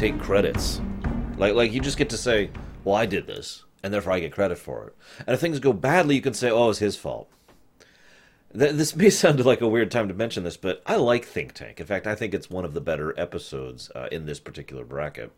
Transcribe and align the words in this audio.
take 0.00 0.18
credits. 0.18 0.80
Like 1.36 1.54
like 1.54 1.72
you 1.72 1.80
just 1.80 1.98
get 1.98 2.08
to 2.10 2.16
say, 2.16 2.50
"Well, 2.84 2.94
I 2.96 3.04
did 3.04 3.26
this, 3.26 3.64
and 3.82 3.92
therefore 3.92 4.14
I 4.14 4.20
get 4.20 4.32
credit 4.32 4.56
for 4.56 4.86
it." 4.86 4.96
And 5.26 5.34
if 5.34 5.40
things 5.40 5.60
go 5.60 5.74
badly, 5.74 6.14
you 6.14 6.22
can 6.22 6.32
say, 6.32 6.50
"Oh, 6.50 6.70
it's 6.70 6.78
his 6.78 6.96
fault." 6.96 7.28
Th- 8.58 8.72
This 8.72 8.96
may 8.96 9.10
sound 9.22 9.44
like 9.44 9.60
a 9.60 9.68
weird 9.68 9.90
time 9.90 10.08
to 10.08 10.14
mention 10.14 10.42
this, 10.42 10.56
but 10.56 10.82
I 10.86 10.96
like 10.96 11.26
Think 11.26 11.52
Tank. 11.52 11.80
In 11.80 11.86
fact, 11.86 12.06
I 12.06 12.14
think 12.14 12.32
it's 12.32 12.48
one 12.48 12.64
of 12.64 12.72
the 12.72 12.80
better 12.80 13.18
episodes 13.20 13.90
uh, 13.94 14.08
in 14.10 14.24
this 14.24 14.40
particular 14.40 14.84
bracket 14.86 15.32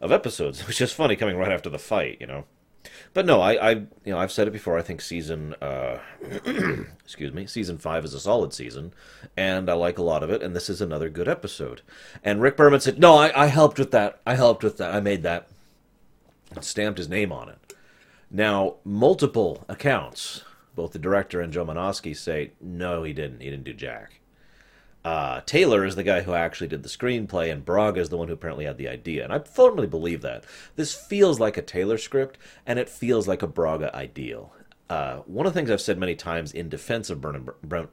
of 0.00 0.10
episodes, 0.10 0.66
which 0.66 0.80
is 0.80 0.90
funny 0.90 1.14
coming 1.14 1.36
right 1.36 1.52
after 1.52 1.68
the 1.68 1.78
fight, 1.78 2.16
you 2.18 2.26
know. 2.26 2.44
But 3.14 3.26
no, 3.26 3.40
I, 3.40 3.70
I, 3.70 3.70
you 3.70 3.88
know, 4.06 4.18
I've 4.18 4.32
said 4.32 4.46
it 4.46 4.52
before. 4.52 4.78
I 4.78 4.82
think 4.82 5.00
season, 5.00 5.54
uh, 5.60 5.98
excuse 7.04 7.32
me, 7.32 7.46
season 7.46 7.78
five 7.78 8.04
is 8.04 8.14
a 8.14 8.20
solid 8.20 8.52
season, 8.52 8.92
and 9.36 9.68
I 9.68 9.74
like 9.74 9.98
a 9.98 10.02
lot 10.02 10.22
of 10.22 10.30
it. 10.30 10.42
And 10.42 10.54
this 10.54 10.70
is 10.70 10.80
another 10.80 11.08
good 11.08 11.28
episode. 11.28 11.82
And 12.22 12.40
Rick 12.40 12.56
Berman 12.56 12.80
said, 12.80 12.98
"No, 12.98 13.16
I, 13.16 13.44
I 13.44 13.46
helped 13.46 13.78
with 13.78 13.90
that. 13.92 14.20
I 14.26 14.34
helped 14.34 14.62
with 14.62 14.76
that. 14.78 14.94
I 14.94 15.00
made 15.00 15.22
that." 15.22 15.48
Stamped 16.60 16.98
his 16.98 17.08
name 17.08 17.32
on 17.32 17.48
it. 17.48 17.74
Now, 18.30 18.76
multiple 18.84 19.64
accounts, 19.68 20.44
both 20.74 20.92
the 20.92 20.98
director 20.98 21.40
and 21.40 21.52
Joe 21.52 21.66
Menosky 21.66 22.16
say, 22.16 22.52
"No, 22.60 23.02
he 23.02 23.12
didn't. 23.12 23.40
He 23.40 23.50
didn't 23.50 23.64
do 23.64 23.74
Jack." 23.74 24.20
Uh, 25.08 25.40
Taylor 25.46 25.86
is 25.86 25.96
the 25.96 26.02
guy 26.02 26.20
who 26.20 26.34
actually 26.34 26.66
did 26.66 26.82
the 26.82 26.88
screenplay, 26.90 27.50
and 27.50 27.64
Braga 27.64 27.98
is 27.98 28.10
the 28.10 28.18
one 28.18 28.28
who 28.28 28.34
apparently 28.34 28.66
had 28.66 28.76
the 28.76 28.88
idea. 28.88 29.24
And 29.24 29.32
I 29.32 29.38
firmly 29.38 29.86
believe 29.86 30.20
that. 30.20 30.44
This 30.76 30.92
feels 30.94 31.40
like 31.40 31.56
a 31.56 31.62
Taylor 31.62 31.96
script, 31.96 32.36
and 32.66 32.78
it 32.78 32.90
feels 32.90 33.26
like 33.26 33.40
a 33.40 33.46
Braga 33.46 33.96
ideal. 33.96 34.52
Uh, 34.90 35.20
one 35.20 35.46
of 35.46 35.54
the 35.54 35.58
things 35.58 35.70
I've 35.70 35.80
said 35.80 35.96
many 35.96 36.14
times 36.14 36.52
in 36.52 36.68
defense 36.68 37.08
of 37.08 37.22
Brannon, 37.22 37.48
Brannon, 37.62 37.88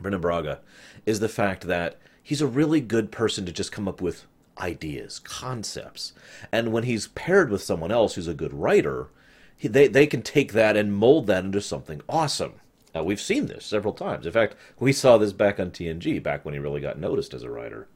Brannon 0.00 0.20
Braga 0.20 0.62
is 1.06 1.20
the 1.20 1.28
fact 1.28 1.68
that 1.68 2.00
he's 2.20 2.40
a 2.40 2.48
really 2.48 2.80
good 2.80 3.12
person 3.12 3.46
to 3.46 3.52
just 3.52 3.70
come 3.70 3.86
up 3.86 4.00
with 4.00 4.26
ideas, 4.58 5.20
concepts. 5.20 6.12
And 6.50 6.72
when 6.72 6.82
he's 6.82 7.06
paired 7.06 7.50
with 7.50 7.62
someone 7.62 7.92
else 7.92 8.16
who's 8.16 8.26
a 8.26 8.34
good 8.34 8.52
writer, 8.52 9.10
he, 9.56 9.68
they, 9.68 9.86
they 9.86 10.08
can 10.08 10.22
take 10.22 10.54
that 10.54 10.76
and 10.76 10.92
mold 10.92 11.28
that 11.28 11.44
into 11.44 11.60
something 11.60 12.00
awesome. 12.08 12.54
Uh, 12.94 13.04
we've 13.04 13.20
seen 13.20 13.46
this 13.46 13.64
several 13.64 13.94
times. 13.94 14.26
In 14.26 14.32
fact, 14.32 14.56
we 14.78 14.92
saw 14.92 15.16
this 15.16 15.32
back 15.32 15.60
on 15.60 15.70
TNG, 15.70 16.22
back 16.22 16.44
when 16.44 16.54
he 16.54 16.60
really 16.60 16.80
got 16.80 16.98
noticed 16.98 17.34
as 17.34 17.42
a 17.42 17.50
writer. 17.50 17.86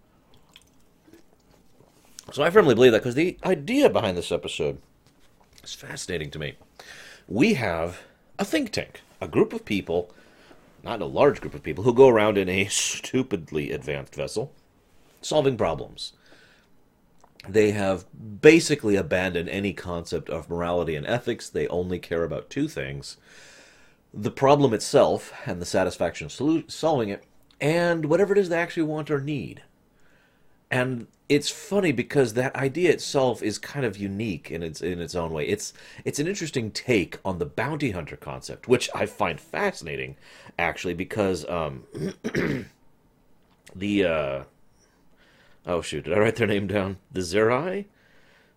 So 2.33 2.43
I 2.43 2.51
firmly 2.51 2.75
believe 2.75 2.93
that 2.93 3.03
because 3.03 3.17
the 3.17 3.39
idea 3.45 3.91
behind 3.91 4.17
this 4.17 4.33
episode 4.33 4.79
is 5.63 5.75
fascinating 5.75 6.31
to 6.31 6.39
me. 6.39 6.55
We 7.27 7.55
have 7.55 8.01
a 8.39 8.45
think 8.45 8.71
tank, 8.71 9.03
a 9.21 9.29
group 9.29 9.53
of 9.53 9.65
people, 9.65 10.15
not 10.83 11.03
a 11.03 11.07
large 11.07 11.41
group 11.41 11.55
of 11.55 11.63
people, 11.63 11.85
who 11.85 11.93
go 11.93 12.09
around 12.09 12.39
in 12.39 12.49
a 12.49 12.67
stupidly 12.67 13.73
advanced 13.73 14.15
vessel 14.15 14.53
solving 15.21 15.57
problems. 15.57 16.13
They 17.49 17.73
have 17.73 18.05
basically 18.41 18.97
abandoned 18.97 19.49
any 19.49 19.73
concept 19.73 20.31
of 20.31 20.49
morality 20.49 20.97
and 20.97 21.07
ethics. 21.07 21.49
They 21.49 21.69
only 21.69 21.99
care 21.99 22.25
about 22.25 22.51
two 22.51 22.69
things 22.69 23.17
the 24.17 24.31
problem 24.31 24.73
itself 24.73 25.33
and 25.45 25.61
the 25.61 25.67
satisfaction 25.67 26.27
of 26.27 26.65
solving 26.69 27.09
it, 27.09 27.25
and 27.61 28.07
whatever 28.07 28.33
it 28.33 28.39
is 28.39 28.49
they 28.49 28.59
actually 28.59 28.85
want 28.85 29.11
or 29.11 29.21
need. 29.21 29.63
And 30.71 31.09
it's 31.29 31.51
funny 31.51 31.93
because 31.93 32.35
that 32.35 32.55
idea 32.55 32.91
itself 32.91 33.43
is 33.43 33.59
kind 33.59 33.85
of 33.85 33.97
unique 33.97 34.51
in 34.51 34.63
its 34.63 34.81
in 34.81 35.01
its 35.01 35.15
own 35.15 35.33
way. 35.33 35.47
It's 35.47 35.73
it's 36.05 36.19
an 36.19 36.29
interesting 36.29 36.71
take 36.71 37.19
on 37.25 37.39
the 37.39 37.47
bounty 37.47 37.91
hunter 37.91 38.17
concept, 38.17 38.69
which 38.69 38.89
I 38.95 39.07
find 39.07 39.41
fascinating, 39.41 40.17
actually, 40.59 40.95
because 40.95 41.49
um, 41.49 41.85
the 43.75 44.05
uh, 44.05 44.43
oh 45.67 45.81
shoot, 45.81 46.05
did 46.05 46.15
I 46.15 46.19
write 46.19 46.37
their 46.37 46.47
name 46.47 46.67
down? 46.67 46.99
The 47.11 47.21
Zerai, 47.21 47.87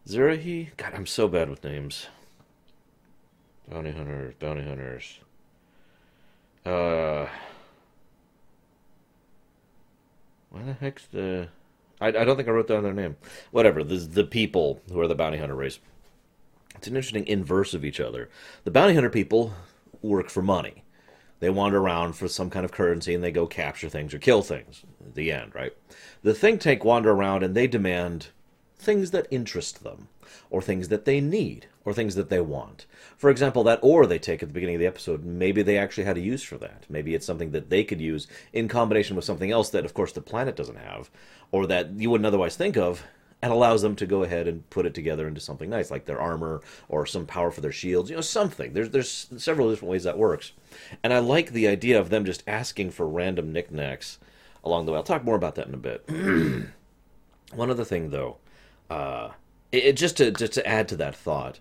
Zerahi. 0.08 0.70
God, 0.78 0.94
I'm 0.94 1.06
so 1.06 1.28
bad 1.28 1.50
with 1.50 1.64
names. 1.64 2.08
Bounty 3.70 3.92
hunters, 3.92 4.34
bounty 4.40 4.64
hunters. 4.64 5.20
Uh, 6.68 7.30
why 10.50 10.64
the 10.64 10.74
heck's 10.74 11.06
the? 11.08 11.48
I, 12.02 12.08
I 12.08 12.12
don't 12.12 12.36
think 12.36 12.50
I 12.50 12.52
wrote 12.52 12.68
down 12.68 12.84
their 12.84 12.94
name. 12.94 13.16
Whatever. 13.52 13.84
The 13.84 13.98
the 13.98 14.26
people 14.26 14.82
who 14.92 15.00
are 15.00 15.08
the 15.08 15.16
bounty 15.16 15.38
hunter 15.38 15.56
race. 15.56 15.80
It's 16.76 16.88
an 16.88 16.96
interesting 16.96 17.26
inverse 17.26 17.74
of 17.74 17.86
each 17.86 18.00
other. 18.02 18.30
The 18.66 18.72
bounty 18.72 18.94
hunter 18.94 19.10
people 19.10 19.54
work 20.02 20.30
for 20.30 20.42
money. 20.42 20.84
They 21.40 21.50
wander 21.50 21.80
around 21.80 22.14
for 22.14 22.28
some 22.28 22.50
kind 22.50 22.66
of 22.66 22.72
currency 22.72 23.16
and 23.16 23.24
they 23.24 23.32
go 23.32 23.48
capture 23.48 23.90
things 23.90 24.14
or 24.14 24.20
kill 24.20 24.42
things. 24.42 24.84
The 25.14 25.32
end, 25.32 25.56
right? 25.56 25.74
The 26.24 26.34
think 26.34 26.62
tank 26.62 26.84
wander 26.84 27.12
around 27.12 27.44
and 27.44 27.56
they 27.56 27.68
demand 27.68 28.28
things 28.78 29.12
that 29.12 29.28
interest 29.32 29.84
them, 29.84 30.08
or 30.50 30.62
things 30.62 30.90
that 30.90 31.06
they 31.06 31.20
need, 31.20 31.68
or 31.88 31.94
things 31.94 32.16
that 32.16 32.30
they 32.30 32.42
want. 32.42 32.86
For 33.16 33.30
example, 33.30 33.64
that 33.64 33.80
ore 33.82 34.06
they 34.06 34.20
take 34.20 34.44
at 34.44 34.50
the 34.50 34.54
beginning 34.54 34.76
of 34.76 34.82
the 34.82 34.88
episode, 34.88 35.24
maybe 35.24 35.62
they 35.62 35.78
actually 35.78 36.04
had 36.04 36.18
a 36.18 36.22
use 36.22 36.44
for 36.44 36.58
that. 36.58 36.86
Maybe 36.90 37.16
it's 37.16 37.26
something 37.26 37.52
that 37.52 37.70
they 37.70 37.86
could 37.86 38.02
use 38.02 38.28
in 38.52 38.68
combination 38.68 39.16
with 39.16 39.24
something 39.24 39.52
else 39.52 39.70
that, 39.70 39.86
of 39.86 39.94
course, 39.94 40.12
the 40.12 40.20
planet 40.20 40.58
doesn't 40.58 40.76
have, 40.76 41.10
or 41.50 41.66
that 41.68 41.92
you 41.92 42.10
wouldn't 42.10 42.26
otherwise 42.26 42.58
think 42.58 42.76
of, 42.76 43.04
and 43.42 43.54
allows 43.54 43.84
them 43.84 43.96
to 43.96 44.06
go 44.06 44.24
ahead 44.24 44.50
and 44.50 44.70
put 44.70 44.86
it 44.86 44.94
together 44.94 45.30
into 45.30 45.40
something 45.40 45.70
nice, 45.70 45.90
like 45.90 46.04
their 46.04 46.20
armor 46.20 46.60
or 46.90 47.06
some 47.06 47.26
power 47.26 47.52
for 47.52 47.62
their 47.62 47.72
shields, 47.72 48.10
you 48.10 48.18
know, 48.18 48.22
something. 48.22 48.74
There's 48.74 48.90
there's 48.90 49.30
several 49.38 49.70
different 49.70 49.90
ways 49.90 50.04
that 50.04 50.18
works. 50.18 50.52
And 51.02 51.14
I 51.14 51.20
like 51.20 51.54
the 51.54 51.70
idea 51.70 51.98
of 51.98 52.10
them 52.10 52.26
just 52.26 52.44
asking 52.48 52.92
for 52.92 53.08
random 53.08 53.54
knickknacks 53.54 54.20
along 54.62 54.88
the 54.88 54.92
way. 54.92 54.98
I'll 54.98 55.04
talk 55.04 55.24
more 55.24 55.36
about 55.38 55.56
that 55.56 55.68
in 55.68 55.74
a 55.74 55.78
bit. 55.78 56.04
One 57.54 57.72
other 57.72 57.86
thing, 57.86 58.10
though, 58.10 58.40
uh, 58.90 59.30
it, 59.72 59.94
just 59.94 60.18
to 60.18 60.32
just 60.32 60.54
to 60.54 60.68
add 60.68 60.88
to 60.90 60.98
that 60.98 61.16
thought, 61.16 61.60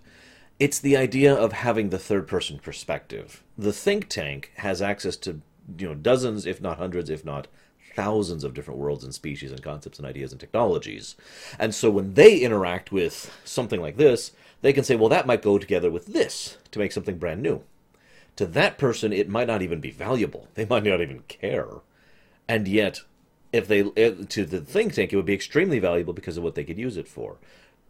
it's 0.59 0.79
the 0.79 0.97
idea 0.97 1.33
of 1.33 1.53
having 1.53 1.89
the 1.89 1.99
third 1.99 2.27
person 2.27 2.59
perspective. 2.59 3.43
The 3.57 3.73
think 3.73 4.09
tank 4.09 4.51
has 4.57 4.81
access 4.81 5.15
to 5.17 5.41
you 5.77 5.87
know 5.87 5.95
dozens, 5.95 6.45
if 6.45 6.61
not 6.61 6.77
hundreds, 6.77 7.09
if 7.09 7.25
not 7.25 7.47
thousands 7.95 8.43
of 8.43 8.53
different 8.53 8.79
worlds 8.79 9.03
and 9.03 9.13
species 9.13 9.51
and 9.51 9.63
concepts 9.63 9.97
and 9.97 10.07
ideas 10.07 10.31
and 10.31 10.39
technologies. 10.39 11.15
And 11.57 11.73
so 11.73 11.89
when 11.89 12.13
they 12.13 12.37
interact 12.37 12.91
with 12.91 13.35
something 13.43 13.81
like 13.81 13.97
this, 13.97 14.33
they 14.61 14.71
can 14.71 14.83
say, 14.83 14.95
well, 14.95 15.09
that 15.09 15.25
might 15.25 15.41
go 15.41 15.57
together 15.57 15.89
with 15.89 16.05
this 16.05 16.57
to 16.71 16.79
make 16.79 16.91
something 16.91 17.17
brand 17.17 17.41
new. 17.41 17.63
To 18.35 18.45
that 18.45 18.77
person, 18.77 19.11
it 19.11 19.27
might 19.27 19.47
not 19.47 19.63
even 19.63 19.79
be 19.79 19.89
valuable. 19.89 20.47
They 20.53 20.65
might 20.65 20.83
not 20.83 21.01
even 21.01 21.23
care. 21.27 21.69
And 22.47 22.67
yet, 22.67 23.01
if 23.51 23.67
they 23.67 23.81
to 23.81 24.45
the 24.45 24.61
think 24.61 24.93
tank, 24.93 25.11
it 25.11 25.15
would 25.15 25.25
be 25.25 25.33
extremely 25.33 25.79
valuable 25.79 26.13
because 26.13 26.37
of 26.37 26.43
what 26.43 26.53
they 26.53 26.63
could 26.63 26.77
use 26.77 26.97
it 26.97 27.07
for. 27.07 27.37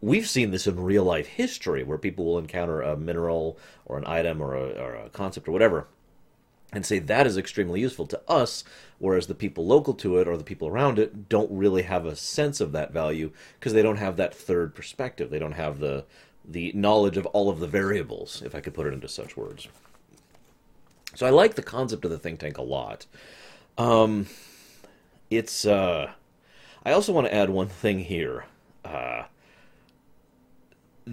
We've 0.00 0.28
seen 0.28 0.52
this 0.52 0.66
in 0.66 0.78
real 0.78 1.04
life 1.04 1.26
history, 1.26 1.82
where 1.82 1.98
people 1.98 2.24
will 2.24 2.38
encounter 2.38 2.80
a 2.80 2.96
mineral 2.96 3.58
or 3.84 3.98
an 3.98 4.06
item 4.06 4.40
or 4.40 4.54
a, 4.54 4.70
or 4.80 4.94
a 4.94 5.10
concept 5.10 5.48
or 5.48 5.52
whatever, 5.52 5.88
and 6.72 6.86
say 6.86 6.98
that 6.98 7.26
is 7.26 7.36
extremely 7.36 7.80
useful 7.80 8.06
to 8.06 8.20
us, 8.28 8.62
whereas 8.98 9.26
the 9.26 9.34
people 9.34 9.66
local 9.66 9.94
to 9.94 10.18
it 10.18 10.28
or 10.28 10.36
the 10.36 10.44
people 10.44 10.68
around 10.68 10.98
it 10.98 11.28
don't 11.28 11.50
really 11.50 11.82
have 11.82 12.06
a 12.06 12.14
sense 12.14 12.60
of 12.60 12.72
that 12.72 12.92
value 12.92 13.32
because 13.58 13.72
they 13.72 13.82
don't 13.82 13.96
have 13.96 14.16
that 14.16 14.34
third 14.34 14.74
perspective. 14.74 15.30
They 15.30 15.38
don't 15.38 15.52
have 15.52 15.78
the 15.78 16.04
the 16.50 16.72
knowledge 16.72 17.18
of 17.18 17.26
all 17.26 17.50
of 17.50 17.60
the 17.60 17.66
variables, 17.66 18.40
if 18.42 18.54
I 18.54 18.60
could 18.60 18.72
put 18.72 18.86
it 18.86 18.94
into 18.94 19.08
such 19.08 19.36
words. 19.36 19.68
So 21.14 21.26
I 21.26 21.30
like 21.30 21.56
the 21.56 21.62
concept 21.62 22.04
of 22.04 22.10
the 22.10 22.18
think 22.18 22.40
tank 22.40 22.56
a 22.56 22.62
lot. 22.62 23.04
Um, 23.76 24.28
it's 25.30 25.66
uh, 25.66 26.12
I 26.84 26.92
also 26.92 27.12
want 27.12 27.26
to 27.26 27.34
add 27.34 27.50
one 27.50 27.68
thing 27.68 27.98
here. 27.98 28.44
Uh, 28.84 29.24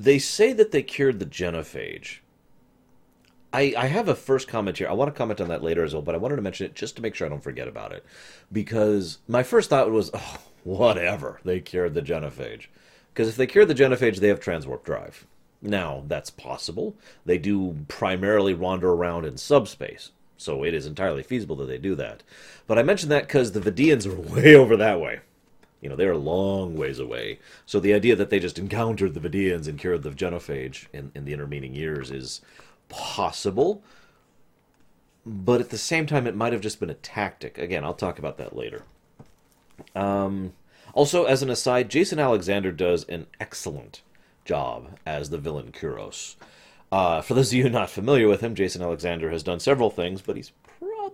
they 0.01 0.19
say 0.19 0.51
that 0.53 0.71
they 0.71 0.83
cured 0.83 1.19
the 1.19 1.25
genophage. 1.25 2.17
I, 3.53 3.73
I 3.77 3.85
have 3.87 4.09
a 4.09 4.15
first 4.15 4.47
comment 4.49 4.77
here. 4.77 4.89
I 4.89 4.93
want 4.93 5.13
to 5.13 5.17
comment 5.17 5.39
on 5.39 5.47
that 5.47 5.63
later 5.63 5.83
as 5.83 5.93
well, 5.93 6.01
but 6.01 6.13
I 6.13 6.17
wanted 6.17 6.35
to 6.35 6.41
mention 6.41 6.65
it 6.65 6.75
just 6.75 6.97
to 6.97 7.01
make 7.01 7.15
sure 7.15 7.25
I 7.25 7.29
don't 7.29 7.43
forget 7.43 7.69
about 7.69 7.93
it. 7.93 8.05
Because 8.51 9.19
my 9.27 9.43
first 9.43 9.69
thought 9.69 9.89
was, 9.89 10.11
oh, 10.13 10.39
whatever, 10.65 11.39
they 11.45 11.61
cured 11.61 11.93
the 11.93 12.01
genophage. 12.01 12.65
Because 13.13 13.29
if 13.29 13.37
they 13.37 13.47
cured 13.47 13.69
the 13.69 13.75
genophage, 13.75 14.17
they 14.17 14.27
have 14.27 14.41
transwarp 14.41 14.83
drive. 14.83 15.25
Now, 15.61 16.03
that's 16.07 16.29
possible. 16.29 16.95
They 17.25 17.37
do 17.37 17.77
primarily 17.87 18.53
wander 18.53 18.91
around 18.91 19.23
in 19.23 19.37
subspace, 19.37 20.11
so 20.35 20.65
it 20.65 20.73
is 20.73 20.85
entirely 20.85 21.23
feasible 21.23 21.55
that 21.57 21.67
they 21.67 21.77
do 21.77 21.95
that. 21.95 22.23
But 22.67 22.77
I 22.77 22.83
mention 22.83 23.07
that 23.09 23.27
because 23.27 23.53
the 23.53 23.61
Vidians 23.61 24.05
are 24.05 24.33
way 24.35 24.53
over 24.53 24.75
that 24.75 24.99
way. 24.99 25.21
You 25.85 25.89
know, 25.89 25.95
they're 25.95 26.13
a 26.13 26.17
long 26.17 26.75
ways 26.75 26.97
away. 26.97 27.37
So 27.67 27.79
the 27.79 27.93
idea 27.93 28.15
that 28.15 28.31
they 28.31 28.39
just 28.39 28.57
encountered 28.57 29.13
the 29.13 29.19
Vidians 29.19 29.67
and 29.67 29.77
cured 29.77 30.01
the 30.01 30.09
genophage 30.09 30.87
in, 30.91 31.11
in 31.13 31.25
the 31.25 31.33
intervening 31.33 31.75
years 31.75 32.09
is 32.09 32.41
possible. 32.89 33.83
But 35.27 35.61
at 35.61 35.69
the 35.69 35.77
same 35.77 36.07
time, 36.07 36.25
it 36.25 36.35
might 36.35 36.53
have 36.53 36.63
just 36.63 36.79
been 36.79 36.89
a 36.89 36.95
tactic. 36.95 37.59
Again, 37.59 37.83
I'll 37.83 37.93
talk 37.93 38.17
about 38.17 38.39
that 38.39 38.55
later. 38.55 38.81
Um, 39.95 40.53
also, 40.95 41.25
as 41.25 41.43
an 41.43 41.51
aside, 41.51 41.89
Jason 41.89 42.17
Alexander 42.17 42.71
does 42.71 43.03
an 43.03 43.27
excellent 43.39 44.01
job 44.43 44.97
as 45.05 45.29
the 45.29 45.37
villain 45.37 45.71
Kurros. 45.71 46.33
Uh, 46.91 47.21
for 47.21 47.35
those 47.35 47.49
of 47.49 47.59
you 47.59 47.69
not 47.69 47.91
familiar 47.91 48.27
with 48.27 48.41
him, 48.41 48.55
Jason 48.55 48.81
Alexander 48.81 49.29
has 49.29 49.43
done 49.43 49.59
several 49.59 49.91
things, 49.91 50.23
but 50.23 50.35
he's 50.35 50.51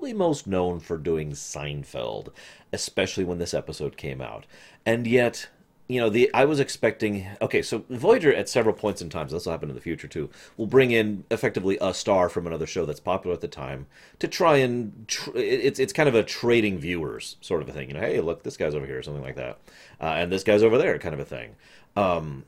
probably 0.01 0.18
most 0.18 0.48
known 0.48 0.80
for 0.80 0.98
doing 0.98 1.30
Seinfeld, 1.31 2.30
especially 2.74 3.24
when 3.24 3.38
this 3.38 3.53
episode 3.53 3.98
came 3.98 4.19
out. 4.19 4.48
And 4.83 5.06
yet, 5.06 5.48
you 5.88 6.01
know, 6.01 6.09
the 6.09 6.27
I 6.33 6.44
was 6.45 6.59
expecting. 6.59 7.27
Okay, 7.39 7.62
so 7.62 7.86
Voyager 7.88 8.33
at 8.33 8.50
several 8.50 8.74
points 8.74 9.03
in 9.03 9.12
time, 9.12 9.30
so 9.30 9.36
this 9.36 9.45
will 9.45 9.51
happen 9.51 9.69
in 9.69 9.75
the 9.75 9.81
future 9.81 10.07
too, 10.07 10.31
will 10.57 10.65
bring 10.65 10.89
in 10.89 11.24
effectively 11.30 11.77
a 11.80 11.94
star 11.94 12.30
from 12.30 12.48
another 12.48 12.65
show 12.65 12.83
that's 12.83 13.00
popular 13.00 13.36
at 13.36 13.42
the 13.42 13.48
time 13.48 13.86
to 14.18 14.27
try 14.27 14.57
and 14.57 15.07
tr- 15.07 15.36
it's 15.36 15.80
it's 15.80 15.94
kind 15.94 16.09
of 16.09 16.15
a 16.15 16.24
trading 16.24 16.80
viewers 16.80 17.36
sort 17.39 17.62
of 17.62 17.69
a 17.69 17.71
thing. 17.71 17.89
You 17.89 17.94
know, 17.94 18.00
hey, 18.01 18.21
look, 18.21 18.42
this 18.42 18.57
guy's 18.57 18.74
over 18.74 18.88
here, 18.88 19.03
something 19.03 19.21
like 19.21 19.36
that, 19.36 19.59
uh, 20.01 20.15
and 20.18 20.31
this 20.31 20.44
guy's 20.44 20.63
over 20.63 20.80
there, 20.80 20.98
kind 20.98 21.13
of 21.13 21.19
a 21.19 21.25
thing. 21.25 21.56
Um, 21.95 22.45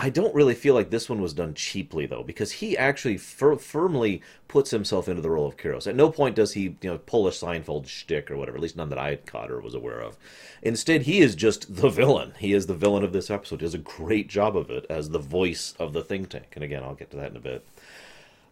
I 0.00 0.10
don't 0.10 0.34
really 0.34 0.54
feel 0.54 0.74
like 0.74 0.90
this 0.90 1.08
one 1.08 1.20
was 1.20 1.32
done 1.32 1.54
cheaply 1.54 2.06
though, 2.06 2.22
because 2.22 2.52
he 2.52 2.78
actually 2.78 3.16
fir- 3.16 3.56
firmly 3.56 4.22
puts 4.46 4.70
himself 4.70 5.08
into 5.08 5.20
the 5.20 5.30
role 5.30 5.48
of 5.48 5.56
Kairos. 5.56 5.88
At 5.88 5.96
no 5.96 6.08
point 6.08 6.36
does 6.36 6.52
he, 6.52 6.76
you 6.80 6.90
know, 6.90 6.98
pull 6.98 7.26
a 7.26 7.32
Seinfeld 7.32 7.88
shtick 7.88 8.30
or 8.30 8.36
whatever. 8.36 8.56
At 8.56 8.62
least 8.62 8.76
none 8.76 8.90
that 8.90 8.98
I 8.98 9.10
had 9.10 9.26
caught 9.26 9.50
or 9.50 9.60
was 9.60 9.74
aware 9.74 10.00
of. 10.00 10.16
Instead, 10.62 11.02
he 11.02 11.18
is 11.18 11.34
just 11.34 11.74
the 11.74 11.88
villain. 11.88 12.34
He 12.38 12.52
is 12.52 12.66
the 12.66 12.74
villain 12.74 13.02
of 13.02 13.12
this 13.12 13.28
episode. 13.28 13.60
He 13.60 13.66
does 13.66 13.74
a 13.74 13.78
great 13.78 14.28
job 14.28 14.56
of 14.56 14.70
it 14.70 14.86
as 14.88 15.10
the 15.10 15.18
voice 15.18 15.74
of 15.80 15.92
the 15.92 16.04
think 16.04 16.28
tank. 16.28 16.52
And 16.54 16.62
again, 16.62 16.84
I'll 16.84 16.94
get 16.94 17.10
to 17.10 17.16
that 17.16 17.32
in 17.32 17.36
a 17.36 17.40
bit. 17.40 17.66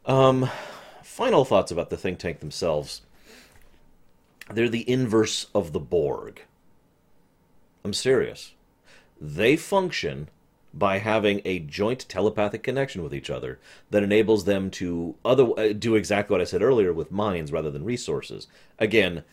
Um, 0.04 0.50
final 1.04 1.44
thoughts 1.44 1.70
about 1.70 1.90
the 1.90 1.96
think 1.96 2.18
tank 2.18 2.40
themselves. 2.40 3.02
They're 4.50 4.68
the 4.68 4.88
inverse 4.90 5.46
of 5.54 5.72
the 5.72 5.80
Borg. 5.80 6.42
I'm 7.84 7.92
serious. 7.92 8.52
They 9.20 9.56
function 9.56 10.28
by 10.78 10.98
having 10.98 11.40
a 11.44 11.60
joint 11.60 12.06
telepathic 12.08 12.62
connection 12.62 13.02
with 13.02 13.14
each 13.14 13.30
other 13.30 13.58
that 13.90 14.02
enables 14.02 14.44
them 14.44 14.70
to 14.70 15.14
other 15.24 15.48
uh, 15.58 15.72
do 15.72 15.94
exactly 15.94 16.34
what 16.34 16.40
I 16.40 16.44
said 16.44 16.62
earlier 16.62 16.92
with 16.92 17.10
minds 17.10 17.52
rather 17.52 17.70
than 17.70 17.84
resources. 17.84 18.46
Again, 18.78 19.24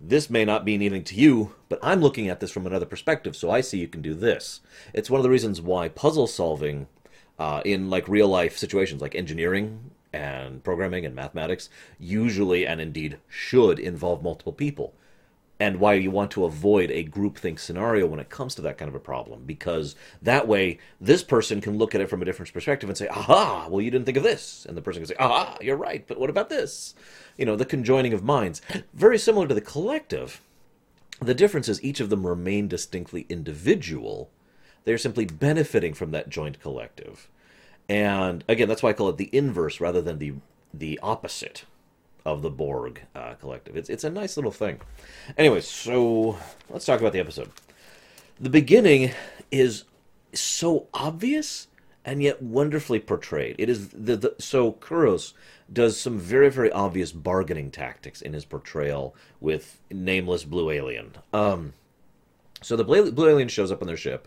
this 0.00 0.28
may 0.28 0.44
not 0.44 0.64
be 0.64 0.74
anything 0.74 1.04
to 1.04 1.14
you, 1.14 1.54
but 1.68 1.78
I'm 1.82 2.00
looking 2.00 2.28
at 2.28 2.40
this 2.40 2.50
from 2.50 2.66
another 2.66 2.84
perspective, 2.84 3.34
so 3.34 3.50
I 3.50 3.62
see 3.62 3.78
you 3.78 3.88
can 3.88 4.02
do 4.02 4.14
this. 4.14 4.60
It's 4.92 5.08
one 5.08 5.18
of 5.18 5.22
the 5.22 5.30
reasons 5.30 5.60
why 5.60 5.88
puzzle 5.88 6.26
solving 6.26 6.88
uh, 7.38 7.62
in 7.64 7.88
like 7.88 8.06
real 8.06 8.28
life 8.28 8.58
situations 8.58 9.00
like 9.00 9.14
engineering 9.14 9.90
and 10.12 10.62
programming 10.62 11.04
and 11.04 11.14
mathematics 11.14 11.68
usually 11.98 12.66
and 12.66 12.80
indeed 12.80 13.18
should 13.28 13.78
involve 13.78 14.22
multiple 14.22 14.52
people 14.52 14.94
and 15.60 15.78
why 15.78 15.94
you 15.94 16.10
want 16.10 16.30
to 16.32 16.44
avoid 16.44 16.90
a 16.90 17.04
groupthink 17.04 17.58
scenario 17.58 18.06
when 18.06 18.18
it 18.18 18.28
comes 18.28 18.54
to 18.54 18.62
that 18.62 18.76
kind 18.76 18.88
of 18.88 18.94
a 18.94 19.00
problem 19.00 19.44
because 19.44 19.94
that 20.20 20.48
way 20.48 20.78
this 21.00 21.22
person 21.22 21.60
can 21.60 21.78
look 21.78 21.94
at 21.94 22.00
it 22.00 22.10
from 22.10 22.20
a 22.20 22.24
different 22.24 22.52
perspective 22.52 22.88
and 22.88 22.98
say 22.98 23.06
aha 23.08 23.68
well 23.70 23.80
you 23.80 23.90
didn't 23.90 24.04
think 24.04 24.16
of 24.16 24.22
this. 24.22 24.66
And 24.68 24.76
the 24.76 24.82
person 24.82 25.02
can 25.02 25.08
say 25.08 25.16
aha 25.18 25.56
you're 25.60 25.76
right 25.76 26.06
but 26.06 26.18
what 26.18 26.30
about 26.30 26.48
this? 26.48 26.94
You 27.36 27.46
know 27.46 27.56
the 27.56 27.64
conjoining 27.64 28.12
of 28.12 28.24
minds. 28.24 28.60
Very 28.92 29.18
similar 29.18 29.46
to 29.46 29.54
the 29.54 29.60
collective 29.60 30.40
the 31.20 31.34
difference 31.34 31.68
is 31.68 31.82
each 31.82 32.00
of 32.00 32.10
them 32.10 32.26
remain 32.26 32.66
distinctly 32.66 33.24
individual. 33.28 34.30
They're 34.82 34.98
simply 34.98 35.24
benefiting 35.24 35.94
from 35.94 36.10
that 36.10 36.28
joint 36.28 36.60
collective. 36.60 37.28
And 37.88 38.42
again 38.48 38.68
that's 38.68 38.82
why 38.82 38.90
i 38.90 38.94
call 38.94 39.08
it 39.08 39.18
the 39.18 39.30
inverse 39.32 39.80
rather 39.80 40.02
than 40.02 40.18
the 40.18 40.34
the 40.72 40.98
opposite 41.00 41.64
of 42.24 42.42
the 42.42 42.50
Borg 42.50 43.02
uh, 43.14 43.34
collective. 43.34 43.76
It's 43.76 43.88
it's 43.88 44.04
a 44.04 44.10
nice 44.10 44.36
little 44.36 44.50
thing. 44.50 44.80
Anyway, 45.36 45.60
so 45.60 46.38
let's 46.70 46.86
talk 46.86 47.00
about 47.00 47.12
the 47.12 47.20
episode. 47.20 47.50
The 48.40 48.50
beginning 48.50 49.12
is 49.50 49.84
so 50.32 50.88
obvious 50.92 51.68
and 52.04 52.22
yet 52.22 52.42
wonderfully 52.42 53.00
portrayed. 53.00 53.56
It 53.58 53.68
is 53.68 53.88
the, 53.88 54.16
the 54.16 54.34
so 54.38 54.72
Kairos 54.72 55.32
does 55.72 55.98
some 55.98 56.18
very 56.18 56.50
very 56.50 56.70
obvious 56.72 57.12
bargaining 57.12 57.70
tactics 57.70 58.20
in 58.20 58.32
his 58.32 58.44
portrayal 58.44 59.14
with 59.40 59.80
nameless 59.90 60.44
blue 60.44 60.70
alien. 60.70 61.12
Um, 61.32 61.74
so 62.62 62.76
the 62.76 62.84
blue, 62.84 63.28
alien 63.28 63.48
shows 63.48 63.70
up 63.70 63.82
on 63.82 63.88
their 63.88 63.96
ship, 63.96 64.26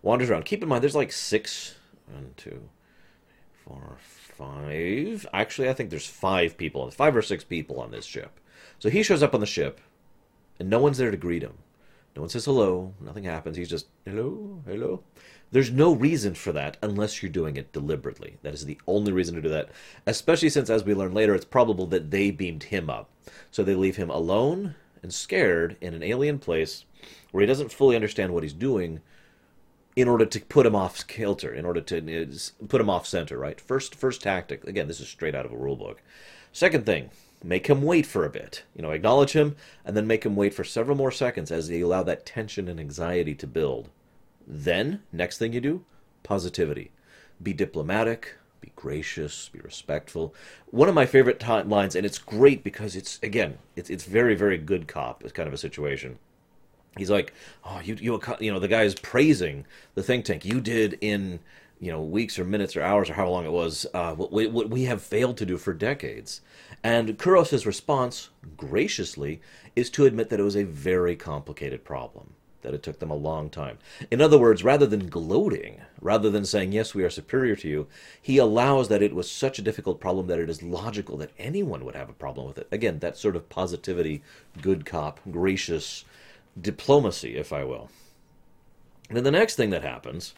wanders 0.00 0.30
around. 0.30 0.46
Keep 0.46 0.62
in 0.62 0.68
mind, 0.68 0.82
there's 0.82 0.94
like 0.94 1.12
six, 1.12 1.74
one, 2.10 2.32
two, 2.36 2.68
four, 3.64 3.98
five. 3.98 4.23
Actually, 4.40 5.68
I 5.68 5.72
think 5.72 5.90
there's 5.90 6.06
five 6.06 6.56
people, 6.56 6.90
five 6.90 7.16
or 7.16 7.22
six 7.22 7.44
people 7.44 7.80
on 7.80 7.90
this 7.90 8.04
ship. 8.04 8.40
So 8.78 8.90
he 8.90 9.02
shows 9.02 9.22
up 9.22 9.34
on 9.34 9.40
the 9.40 9.46
ship, 9.46 9.80
and 10.58 10.68
no 10.68 10.78
one's 10.78 10.98
there 10.98 11.10
to 11.10 11.16
greet 11.16 11.42
him. 11.42 11.58
No 12.16 12.22
one 12.22 12.28
says 12.28 12.44
hello. 12.44 12.94
Nothing 13.00 13.24
happens. 13.24 13.56
He's 13.56 13.68
just 13.68 13.86
hello, 14.04 14.62
hello. 14.66 15.02
There's 15.50 15.70
no 15.70 15.92
reason 15.92 16.34
for 16.34 16.52
that 16.52 16.76
unless 16.82 17.22
you're 17.22 17.30
doing 17.30 17.56
it 17.56 17.72
deliberately. 17.72 18.38
That 18.42 18.54
is 18.54 18.64
the 18.64 18.78
only 18.86 19.12
reason 19.12 19.34
to 19.34 19.42
do 19.42 19.48
that. 19.50 19.70
Especially 20.06 20.48
since, 20.48 20.70
as 20.70 20.84
we 20.84 20.94
learn 20.94 21.14
later, 21.14 21.34
it's 21.34 21.44
probable 21.44 21.86
that 21.86 22.10
they 22.10 22.30
beamed 22.30 22.64
him 22.64 22.90
up. 22.90 23.10
So 23.50 23.62
they 23.62 23.74
leave 23.74 23.96
him 23.96 24.10
alone 24.10 24.74
and 25.02 25.12
scared 25.12 25.76
in 25.80 25.94
an 25.94 26.02
alien 26.02 26.38
place 26.38 26.84
where 27.30 27.40
he 27.40 27.46
doesn't 27.46 27.72
fully 27.72 27.94
understand 27.94 28.32
what 28.32 28.42
he's 28.42 28.52
doing 28.52 29.00
in 29.96 30.08
order 30.08 30.26
to 30.26 30.40
put 30.40 30.66
him 30.66 30.74
off 30.74 31.06
kilter, 31.06 31.52
in 31.52 31.64
order 31.64 31.80
to 31.80 32.22
uh, 32.22 32.66
put 32.68 32.80
him 32.80 32.90
off 32.90 33.06
center, 33.06 33.38
right? 33.38 33.60
First, 33.60 33.94
first 33.94 34.22
tactic. 34.22 34.64
Again, 34.64 34.88
this 34.88 35.00
is 35.00 35.08
straight 35.08 35.34
out 35.34 35.46
of 35.46 35.52
a 35.52 35.56
rule 35.56 35.76
book. 35.76 36.02
Second 36.52 36.84
thing, 36.84 37.10
make 37.42 37.68
him 37.68 37.82
wait 37.82 38.06
for 38.06 38.24
a 38.24 38.30
bit. 38.30 38.64
You 38.74 38.82
know, 38.82 38.90
acknowledge 38.90 39.32
him, 39.32 39.56
and 39.84 39.96
then 39.96 40.06
make 40.06 40.24
him 40.24 40.36
wait 40.36 40.54
for 40.54 40.64
several 40.64 40.96
more 40.96 41.12
seconds 41.12 41.52
as 41.52 41.68
they 41.68 41.80
allow 41.80 42.02
that 42.04 42.26
tension 42.26 42.68
and 42.68 42.80
anxiety 42.80 43.34
to 43.36 43.46
build. 43.46 43.88
Then, 44.46 45.02
next 45.12 45.38
thing 45.38 45.52
you 45.52 45.60
do, 45.60 45.84
positivity. 46.22 46.90
Be 47.42 47.52
diplomatic, 47.52 48.34
be 48.60 48.72
gracious, 48.76 49.48
be 49.52 49.60
respectful. 49.60 50.34
One 50.66 50.88
of 50.88 50.94
my 50.94 51.06
favorite 51.06 51.38
t- 51.38 51.46
lines, 51.46 51.94
and 51.94 52.04
it's 52.04 52.18
great 52.18 52.64
because 52.64 52.96
it's 52.96 53.18
again, 53.22 53.58
it's 53.76 53.90
it's 53.90 54.04
very 54.04 54.34
very 54.34 54.58
good 54.58 54.88
cop. 54.88 55.22
It's 55.22 55.32
kind 55.32 55.48
of 55.48 55.54
a 55.54 55.58
situation 55.58 56.18
he's 56.96 57.10
like, 57.10 57.32
oh, 57.64 57.80
you 57.82 57.96
you 58.00 58.20
you 58.40 58.52
know 58.52 58.58
the 58.58 58.68
guy 58.68 58.82
is 58.82 58.94
praising 58.94 59.66
the 59.94 60.02
think 60.02 60.24
tank. 60.24 60.44
You 60.44 60.60
did 60.60 60.98
in 61.00 61.40
you 61.80 61.90
know 61.90 62.02
weeks 62.02 62.38
or 62.38 62.44
minutes 62.44 62.76
or 62.76 62.82
hours 62.82 63.10
or 63.10 63.14
how 63.14 63.28
long 63.28 63.44
it 63.44 63.52
was 63.52 63.86
uh, 63.94 64.14
what, 64.14 64.32
we, 64.32 64.46
what 64.46 64.70
we 64.70 64.84
have 64.84 65.02
failed 65.02 65.36
to 65.38 65.46
do 65.46 65.58
for 65.58 65.72
decades. 65.72 66.40
And 66.82 67.18
Kairos's 67.18 67.66
response, 67.66 68.30
graciously, 68.56 69.40
is 69.74 69.90
to 69.90 70.06
admit 70.06 70.28
that 70.30 70.40
it 70.40 70.44
was 70.44 70.56
a 70.56 70.64
very 70.64 71.16
complicated 71.16 71.84
problem. 71.84 72.34
That 72.62 72.72
it 72.72 72.82
took 72.82 72.98
them 72.98 73.10
a 73.10 73.14
long 73.14 73.50
time. 73.50 73.76
In 74.10 74.22
other 74.22 74.38
words, 74.38 74.64
rather 74.64 74.86
than 74.86 75.08
gloating, 75.08 75.82
rather 76.00 76.30
than 76.30 76.46
saying, 76.46 76.72
Yes, 76.72 76.94
we 76.94 77.04
are 77.04 77.10
superior 77.10 77.56
to 77.56 77.68
you, 77.68 77.86
he 78.22 78.38
allows 78.38 78.88
that 78.88 79.02
it 79.02 79.14
was 79.14 79.30
such 79.30 79.58
a 79.58 79.62
difficult 79.62 80.00
problem 80.00 80.28
that 80.28 80.38
it 80.38 80.48
is 80.48 80.62
logical 80.62 81.18
that 81.18 81.32
anyone 81.38 81.84
would 81.84 81.94
have 81.94 82.08
a 82.08 82.14
problem 82.14 82.46
with 82.46 82.56
it. 82.56 82.68
Again, 82.72 83.00
that 83.00 83.18
sort 83.18 83.36
of 83.36 83.50
positivity, 83.50 84.22
good 84.62 84.86
cop, 84.86 85.20
gracious, 85.30 86.06
diplomacy, 86.60 87.36
if 87.36 87.52
I 87.52 87.64
will. 87.64 87.90
Then 89.10 89.24
the 89.24 89.30
next 89.30 89.56
thing 89.56 89.70
that 89.70 89.82
happens 89.82 90.34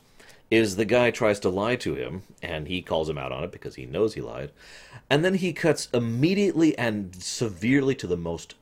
is 0.51 0.77
the 0.77 0.85
guy 0.85 1.11
tries 1.11 1.41
to 1.41 1.49
lie 1.49 1.77
to 1.77 1.95
him, 1.95 2.23
and 2.43 2.69
he 2.69 2.83
calls 2.83 3.09
him 3.09 3.19
out 3.19 3.33
on 3.33 3.45
it 3.45 3.53
because 3.53 3.75
he 3.75 3.87
knows 3.87 4.15
he 4.15 4.21
lied. 4.21 4.53
And 5.11 5.25
then 5.25 5.35
he 5.35 5.53
cuts 5.53 5.89
immediately 5.93 6.77
and 6.79 7.15
severely 7.23 7.95
to 7.97 8.07
the 8.07 8.17
most 8.17 8.55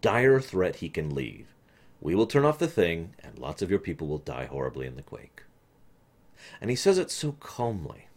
dire 0.00 0.40
threat 0.40 0.76
he 0.76 0.88
can 0.88 1.14
leave. 1.14 1.46
We 2.00 2.14
will 2.14 2.26
turn 2.26 2.44
off 2.44 2.58
the 2.58 2.66
thing, 2.66 3.14
and 3.22 3.38
lots 3.38 3.62
of 3.62 3.70
your 3.70 3.78
people 3.78 4.06
will 4.06 4.18
die 4.18 4.46
horribly 4.46 4.86
in 4.86 4.96
the 4.96 5.02
quake. 5.02 5.42
And 6.60 6.70
he 6.70 6.76
says 6.76 6.98
it 6.98 7.10
so 7.10 7.32
calmly. 7.32 8.08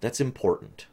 That's 0.00 0.20
important. 0.20 0.86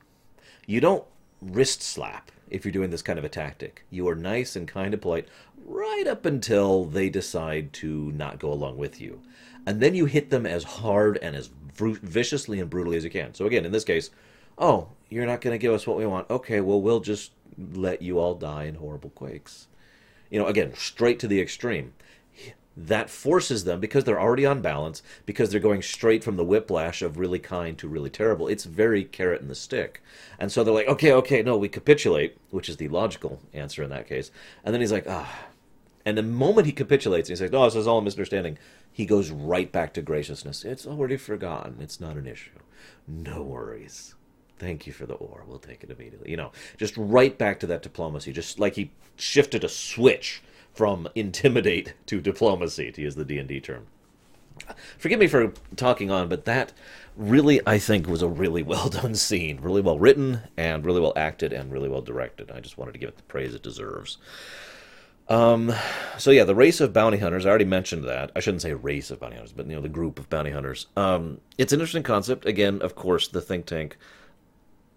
You 0.66 0.82
don't 0.82 1.06
wrist 1.42 1.82
slap 1.82 2.32
if 2.50 2.66
you're 2.66 2.72
doing 2.72 2.90
this 2.90 3.02
kind 3.02 3.20
of 3.20 3.26
a 3.26 3.30
tactic. 3.30 3.86
You 3.90 4.08
are 4.10 4.16
nice 4.16 4.56
and 4.56 4.68
kind 4.68 4.94
and 4.94 5.02
polite 5.02 5.28
right 5.72 6.08
up 6.08 6.26
until 6.26 6.86
they 6.86 7.10
decide 7.10 7.74
to 7.74 8.12
not 8.12 8.40
go 8.40 8.52
along 8.52 8.78
with 8.78 9.00
you. 9.00 9.22
And 9.66 9.80
then 9.80 9.96
you 9.96 10.06
hit 10.06 10.30
them 10.30 10.46
as 10.46 10.64
hard 10.64 11.18
and 11.18 11.36
as 11.36 11.50
viciously 11.76 12.60
and 12.60 12.70
brutally 12.70 12.98
as 12.98 13.04
you 13.04 13.10
can. 13.10 13.34
So, 13.34 13.46
again, 13.46 13.66
in 13.66 13.72
this 13.72 13.84
case, 13.84 14.10
oh, 14.58 14.90
you're 15.10 15.26
not 15.26 15.42
going 15.42 15.54
to 15.54 15.62
give 15.62 15.74
us 15.74 15.86
what 15.86 15.98
we 15.98 16.06
want. 16.06 16.30
Okay, 16.30 16.62
well, 16.62 16.82
we'll 16.82 17.00
just 17.00 17.32
let 17.74 18.02
you 18.02 18.20
all 18.20 18.36
die 18.36 18.66
in 18.66 18.76
horrible 18.76 19.12
quakes. 19.12 19.68
You 20.30 20.40
know, 20.40 20.48
again, 20.48 20.74
straight 20.76 21.20
to 21.20 21.28
the 21.28 21.42
extreme 21.42 21.94
that 22.78 23.10
forces 23.10 23.66
them 23.66 23.80
because 23.80 24.06
they're 24.06 24.20
already 24.20 24.46
on 24.46 24.62
balance 24.62 25.04
because 25.26 25.52
they're 25.52 25.60
going 25.60 25.82
straight 25.82 26.24
from 26.24 26.38
the 26.38 26.44
whiplash 26.44 27.02
of 27.02 27.18
really 27.18 27.40
kind 27.40 27.78
to 27.78 27.88
really 27.88 28.10
terrible 28.10 28.48
it's 28.48 28.64
very 28.64 29.04
carrot 29.04 29.42
and 29.42 29.50
the 29.50 29.56
stick 29.56 30.02
and 30.40 30.52
so 30.52 30.64
they're 30.64 30.74
like 30.74 30.88
okay 30.88 31.12
okay 31.12 31.44
no 31.44 31.58
we 31.58 31.68
capitulate 31.68 32.38
which 32.50 32.70
is 32.70 32.78
the 32.78 32.88
logical 32.88 33.42
answer 33.54 33.84
in 33.84 33.90
that 33.90 34.08
case 34.08 34.32
and 34.64 34.74
then 34.74 34.80
he's 34.80 34.92
like 34.92 35.06
ah 35.08 35.48
and 36.06 36.18
the 36.18 36.24
moment 36.24 36.66
he 36.66 36.74
capitulates 36.74 37.30
he's 37.30 37.42
like 37.42 37.54
oh 37.54 37.66
this 37.66 37.76
is 37.76 37.88
all 37.88 38.00
a 38.00 38.02
misunderstanding. 38.02 38.58
He 38.92 39.06
goes 39.06 39.32
right 39.32 39.72
back 39.72 39.94
to 39.94 40.02
graciousness. 40.02 40.66
It's 40.66 40.86
already 40.86 41.18
forgotten. 41.18 41.78
It's 41.80 42.00
not 42.00 42.18
an 42.18 42.28
issue. 42.28 42.60
No 43.08 43.42
worries. 43.42 44.16
Thank 44.60 44.86
you 44.86 44.94
for 44.94 45.06
the 45.06 45.16
ore 45.16 45.44
we'll 45.48 45.60
take 45.60 45.84
it 45.84 45.92
immediately. 45.92 46.32
You 46.32 46.38
know 46.38 46.52
just 46.78 46.96
right 46.98 47.38
back 47.38 47.60
to 47.62 47.68
that 47.68 47.84
diplomacy. 47.84 48.32
Just 48.32 48.60
like 48.60 48.76
he 48.76 48.92
shifted 49.16 49.64
a 49.64 49.70
switch 49.70 50.42
from 50.74 51.08
intimidate 51.16 51.94
to 52.08 52.22
diplomacy, 52.22 52.92
to 52.92 53.02
use 53.02 53.16
the 53.16 53.26
D 53.26 53.38
and 53.38 53.48
D 53.48 53.60
term. 53.60 53.88
forgive 54.98 55.20
me 55.20 55.28
for 55.28 55.54
talking 55.76 56.12
on, 56.12 56.30
but 56.30 56.46
that 56.46 56.74
really, 57.16 57.62
I 57.66 57.78
think, 57.78 58.08
was 58.08 58.22
a 58.22 58.28
really 58.28 58.64
well 58.64 58.90
done 58.90 59.16
scene, 59.16 59.60
really 59.62 59.82
well 59.82 60.00
written, 60.00 60.42
and 60.58 60.86
really 60.86 61.02
well 61.02 61.14
acted, 61.16 61.54
and 61.54 61.72
really 61.72 61.90
well 61.90 62.02
directed. 62.02 62.52
I 62.52 62.60
just 62.60 62.78
wanted 62.78 62.94
to 62.94 63.00
give 63.00 63.10
it 63.10 63.18
the 63.18 63.24
praise 63.24 63.54
it 63.54 63.64
deserves. 63.64 64.18
Um, 65.32 65.74
so 66.18 66.30
yeah, 66.30 66.44
the 66.44 66.54
race 66.54 66.82
of 66.82 66.92
bounty 66.92 67.18
hunters. 67.18 67.46
I 67.46 67.50
already 67.50 67.64
mentioned 67.64 68.04
that. 68.04 68.34
I 68.36 68.42
shouldn't 68.42 68.62
say 68.64 68.74
race 68.74 69.12
of 69.12 69.22
bounty 69.22 69.38
hunters, 69.38 69.54
but 69.54 69.66
you 69.66 69.76
know 69.76 69.82
the 69.82 69.88
group 69.88 70.20
of 70.20 70.30
bounty 70.30 70.52
hunters. 70.52 70.88
Um, 70.98 71.40
it's 71.58 71.72
an 71.72 71.80
interesting 71.80 72.04
concept. 72.04 72.46
Again, 72.46 72.82
of 72.82 72.96
course, 72.96 73.30
the 73.30 73.40
think 73.40 73.66
tank 73.66 73.96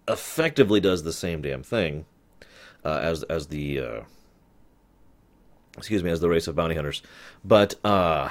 effectively 0.09 0.81
does 0.81 1.05
the 1.05 1.12
same 1.12 1.41
damn 1.41 1.62
thing 1.62 2.07
uh, 2.85 2.99
as 3.00 3.23
as 3.25 3.47
the 3.47 3.79
uh, 3.79 4.00
excuse 5.79 6.03
me 6.03 6.11
as 6.11 6.21
the 6.21 6.29
race 6.29 6.49
of 6.49 6.57
bounty 6.57 6.75
hunters, 6.75 7.00
but 7.45 7.76
uh, 7.85 8.29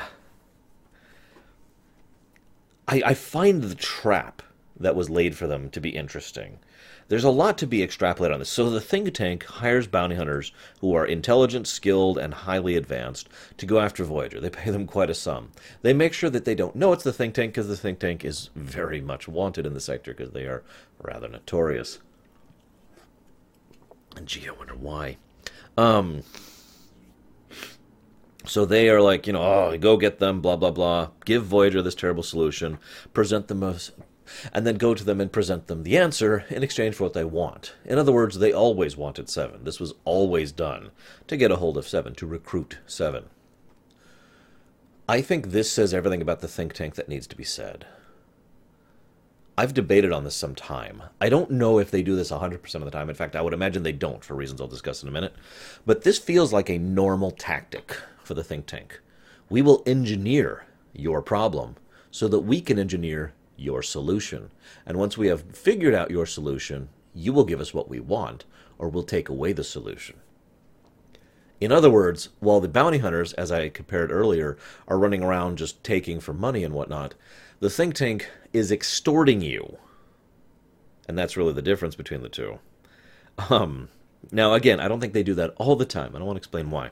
I, 2.86 3.02
I 3.06 3.14
find 3.14 3.64
the 3.64 3.76
trap 3.76 4.42
that 4.78 4.98
was 4.98 5.10
laid 5.10 5.38
for 5.38 5.48
them 5.48 5.70
to 5.70 5.80
be 5.80 5.92
interesting. 5.92 6.60
There's 7.14 7.24
a 7.24 7.30
lot 7.30 7.60
to 7.60 7.68
be 7.68 7.86
extrapolated 7.86 8.34
on 8.34 8.40
this. 8.40 8.50
So 8.50 8.72
the 8.72 8.82
think 8.82 9.14
tank 9.14 9.46
hires 9.46 9.86
bounty 9.86 10.16
hunters 10.16 10.52
who 10.82 10.96
are 10.96 11.06
intelligent, 11.06 11.68
skilled, 11.68 12.18
and 12.18 12.34
highly 12.34 12.76
advanced 12.76 13.30
to 13.58 13.68
go 13.68 13.78
after 13.78 14.04
Voyager. 14.04 14.40
They 14.40 14.50
pay 14.50 14.72
them 14.72 14.88
quite 14.88 15.12
a 15.12 15.14
sum. 15.14 15.52
They 15.84 15.94
make 15.94 16.14
sure 16.14 16.32
that 16.32 16.44
they 16.44 16.56
don't 16.56 16.76
know 16.76 16.92
it's 16.92 17.04
the 17.04 17.14
think 17.14 17.36
tank 17.36 17.52
because 17.52 17.68
the 17.68 17.78
think 17.78 18.00
tank 18.00 18.26
is 18.26 18.50
very 18.56 19.00
much 19.00 19.28
wanted 19.28 19.68
in 19.68 19.76
the 19.76 19.80
sector 19.80 20.12
because 20.12 20.34
they 20.34 20.46
are 20.46 20.64
rather 21.04 21.30
notorious. 21.30 22.00
And 24.18 24.26
gee, 24.26 24.50
I 24.50 24.52
wonder 24.54 24.74
why. 24.74 25.18
Um, 25.78 26.24
so 28.44 28.66
they 28.66 28.90
are 28.90 29.02
like, 29.02 29.28
you 29.28 29.34
know, 29.34 29.44
oh, 29.44 29.78
go 29.78 29.98
get 29.98 30.18
them, 30.18 30.42
blah, 30.42 30.56
blah, 30.56 30.72
blah. 30.72 31.10
Give 31.26 31.44
Voyager 31.44 31.84
this 31.84 31.94
terrible 31.94 32.24
solution, 32.24 32.80
present 33.14 33.50
the 33.50 33.68
as, 33.68 33.92
and 34.52 34.66
then 34.66 34.76
go 34.76 34.94
to 34.94 35.04
them 35.04 35.22
and 35.22 35.32
present 35.32 35.68
them 35.68 35.84
the 35.84 35.98
answer 35.98 36.46
in 36.50 36.64
exchange 36.64 36.96
for 36.96 37.04
what 37.04 37.14
they 37.14 37.24
want. 37.24 37.74
In 37.86 37.98
other 37.98 38.12
words, 38.12 38.40
they 38.40 38.54
always 38.54 38.98
wanted 38.98 39.30
Seven. 39.30 39.64
This 39.64 39.80
was 39.80 39.94
always 40.06 40.52
done 40.52 40.92
to 41.28 41.38
get 41.38 41.52
a 41.52 41.58
hold 41.58 41.78
of 41.78 41.88
Seven, 41.88 42.16
to 42.16 42.28
recruit 42.28 42.80
Seven. 42.86 43.26
I 45.08 45.22
think 45.22 45.48
this 45.52 45.72
says 45.72 45.94
everything 45.94 46.22
about 46.22 46.40
the 46.40 46.48
think 46.48 46.74
tank 46.74 46.96
that 46.96 47.10
needs 47.10 47.28
to 47.28 47.36
be 47.36 47.44
said. 47.44 47.86
I've 49.56 49.74
debated 49.74 50.12
on 50.12 50.24
this 50.24 50.36
some 50.36 50.56
time. 50.56 51.04
I 51.22 51.30
don't 51.30 51.52
know 51.52 51.78
if 51.78 51.92
they 51.92 52.02
do 52.02 52.16
this 52.16 52.32
100% 52.32 52.76
of 52.76 52.86
the 52.86 52.92
time. 52.92 53.10
In 53.10 53.16
fact, 53.16 53.36
I 53.36 53.42
would 53.42 53.54
imagine 53.54 53.84
they 53.84 53.92
don't 53.92 54.24
for 54.24 54.34
reasons 54.34 54.60
I'll 54.60 54.68
discuss 54.68 55.04
in 55.04 55.10
a 55.10 55.12
minute. 55.12 55.36
But 55.86 56.04
this 56.04 56.18
feels 56.18 56.52
like 56.52 56.70
a 56.70 56.80
normal 56.80 57.30
tactic 57.30 57.96
for 58.24 58.34
the 58.34 58.44
think 58.44 58.66
tank. 58.66 59.00
We 59.50 59.62
will 59.62 59.84
engineer 59.86 60.66
your 60.94 61.22
problem 61.22 61.76
so 62.10 62.28
that 62.30 62.40
we 62.40 62.62
can 62.62 62.80
engineer 62.80 63.34
your 63.64 63.82
solution. 63.82 64.52
And 64.86 64.98
once 64.98 65.18
we 65.18 65.28
have 65.28 65.56
figured 65.56 65.94
out 65.94 66.12
your 66.12 66.26
solution, 66.26 66.90
you 67.16 67.34
will 67.34 67.46
give 67.46 67.62
us 67.62 67.74
what 67.74 67.90
we 67.90 68.00
want, 68.00 68.46
or 68.78 68.90
we'll 68.90 69.04
take 69.04 69.30
away 69.30 69.54
the 69.54 69.64
solution. 69.64 70.18
In 71.62 71.72
other 71.72 71.90
words, 71.90 72.30
while 72.40 72.60
the 72.60 72.68
bounty 72.68 72.98
hunters, 72.98 73.32
as 73.34 73.52
I 73.52 73.70
compared 73.70 74.12
earlier, 74.12 74.58
are 74.88 74.98
running 74.98 75.24
around 75.24 75.58
just 75.58 75.84
taking 75.84 76.20
for 76.20 76.34
money 76.34 76.64
and 76.64 76.74
whatnot, 76.74 77.16
the 77.60 77.70
think 77.70 77.96
tank 77.96 78.30
is 78.52 78.72
extorting 78.72 79.42
you. 79.42 79.78
And 81.08 81.18
that's 81.18 81.38
really 81.38 81.54
the 81.54 81.62
difference 81.62 81.96
between 81.96 82.22
the 82.22 82.30
two. 82.30 82.60
Um, 83.50 83.90
now, 84.32 84.54
again, 84.54 84.80
I 84.80 84.88
don't 84.88 85.00
think 85.00 85.14
they 85.14 85.24
do 85.24 85.36
that 85.36 85.54
all 85.58 85.76
the 85.76 85.86
time. 85.86 86.16
I 86.16 86.20
don't 86.20 86.28
want 86.28 86.38
to 86.38 86.42
explain 86.42 86.70
why. 86.70 86.90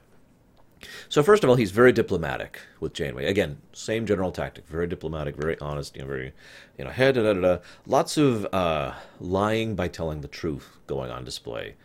So 1.10 1.24
first 1.24 1.44
of 1.44 1.50
all, 1.50 1.56
he's 1.56 1.72
very 1.72 1.92
diplomatic 1.92 2.60
with 2.80 2.94
Janeway. 2.94 3.26
Again, 3.26 3.58
same 3.74 4.06
general 4.06 4.32
tactic. 4.32 4.68
Very 4.68 4.88
diplomatic, 4.88 5.36
very 5.36 5.60
honest. 5.60 5.96
You 5.96 6.02
know, 6.02 6.08
very, 6.08 6.34
you 6.78 6.86
know, 6.86 6.92
head 6.92 7.16
da 7.16 7.34
da 7.34 7.34
da. 7.34 7.58
Lots 7.86 8.18
of 8.18 8.46
uh, 8.54 8.94
lying 9.20 9.76
by 9.76 9.88
telling 9.88 10.22
the 10.22 10.28
truth 10.28 10.78
going 10.88 11.12
on 11.12 11.24
display. 11.24 11.76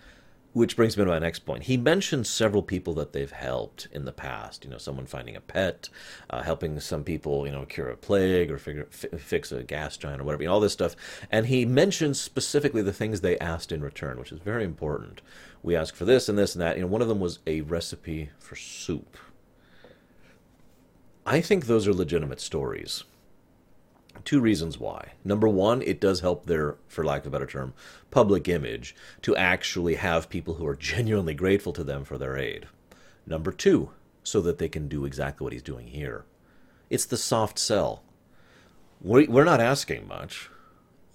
Which 0.57 0.75
brings 0.75 0.97
me 0.97 1.05
to 1.05 1.11
my 1.11 1.19
next 1.19 1.41
point. 1.41 1.65
He 1.65 1.77
mentions 1.77 2.31
several 2.31 2.63
people 2.63 2.95
that 2.95 3.13
they've 3.13 3.31
helped 3.31 3.89
in 3.93 4.07
the 4.07 4.11
past. 4.11 4.65
You 4.65 4.71
know, 4.71 4.79
someone 4.79 5.05
finding 5.05 5.37
a 5.37 5.41
pet, 5.43 5.91
uh, 6.31 6.43
helping 6.43 6.81
some 6.81 7.05
people, 7.05 7.45
you 7.45 7.53
know, 7.53 7.67
cure 7.67 7.91
a 7.91 7.97
plague 7.99 8.51
or 8.51 8.57
figure, 8.57 8.89
f- 8.91 9.21
fix 9.21 9.53
a 9.53 9.63
gas 9.63 9.99
giant 9.99 10.23
or 10.23 10.25
whatever, 10.25 10.43
you 10.43 10.49
know, 10.49 10.55
all 10.55 10.61
this 10.61 10.73
stuff. 10.73 10.97
And 11.31 11.49
he 11.49 11.67
mentions 11.67 12.19
specifically 12.19 12.81
the 12.81 12.95
things 12.95 13.21
they 13.21 13.39
asked 13.39 13.71
in 13.71 13.83
return, 13.83 14.19
which 14.19 14.33
is 14.33 14.39
very 14.39 14.65
important. 14.65 15.21
We 15.63 15.77
asked 15.77 15.95
for 15.95 16.07
this 16.07 16.27
and 16.27 16.39
this 16.39 16.55
and 16.55 16.63
that. 16.63 16.77
You 16.77 16.85
know, 16.85 16.89
one 16.89 17.03
of 17.03 17.09
them 17.09 17.21
was 17.21 17.41
a 17.47 17.61
recipe 17.61 18.31
for 18.39 18.57
soup. 18.57 19.19
I 21.27 21.43
think 21.43 21.67
those 21.67 21.87
are 21.87 21.93
legitimate 21.93 22.41
stories. 22.41 23.05
Two 24.25 24.41
reasons 24.41 24.79
why. 24.79 25.13
Number 25.25 25.49
one, 25.49 25.83
it 25.83 26.01
does 26.01 26.21
help 26.21 26.47
their, 26.47 26.77
for 26.89 27.05
lack 27.05 27.23
of 27.23 27.29
a 27.29 27.31
better 27.31 27.47
term, 27.47 27.75
public 28.11 28.49
image 28.49 28.95
to 29.23 29.37
actually 29.37 29.95
have 29.97 30.29
people 30.29 30.55
who 30.55 30.67
are 30.67 30.77
genuinely 30.77 31.35
grateful 31.35 31.73
to 31.73 31.85
them 31.85 32.05
for 32.05 32.19
their 32.19 32.37
aid. 32.37 32.67
Number 33.27 33.53
two, 33.53 33.91
so 34.23 34.41
that 34.41 34.59
they 34.59 34.69
can 34.69 34.89
do 34.89 35.05
exactly 35.05 35.45
what 35.45 35.53
he's 35.53 35.63
doing 35.63 35.89
here. 35.89 36.25
It's 36.91 37.05
the 37.05 37.17
soft 37.17 37.59
sell. 37.59 38.03
We're 39.01 39.45
not 39.45 39.61
asking 39.61 40.09
much. 40.09 40.51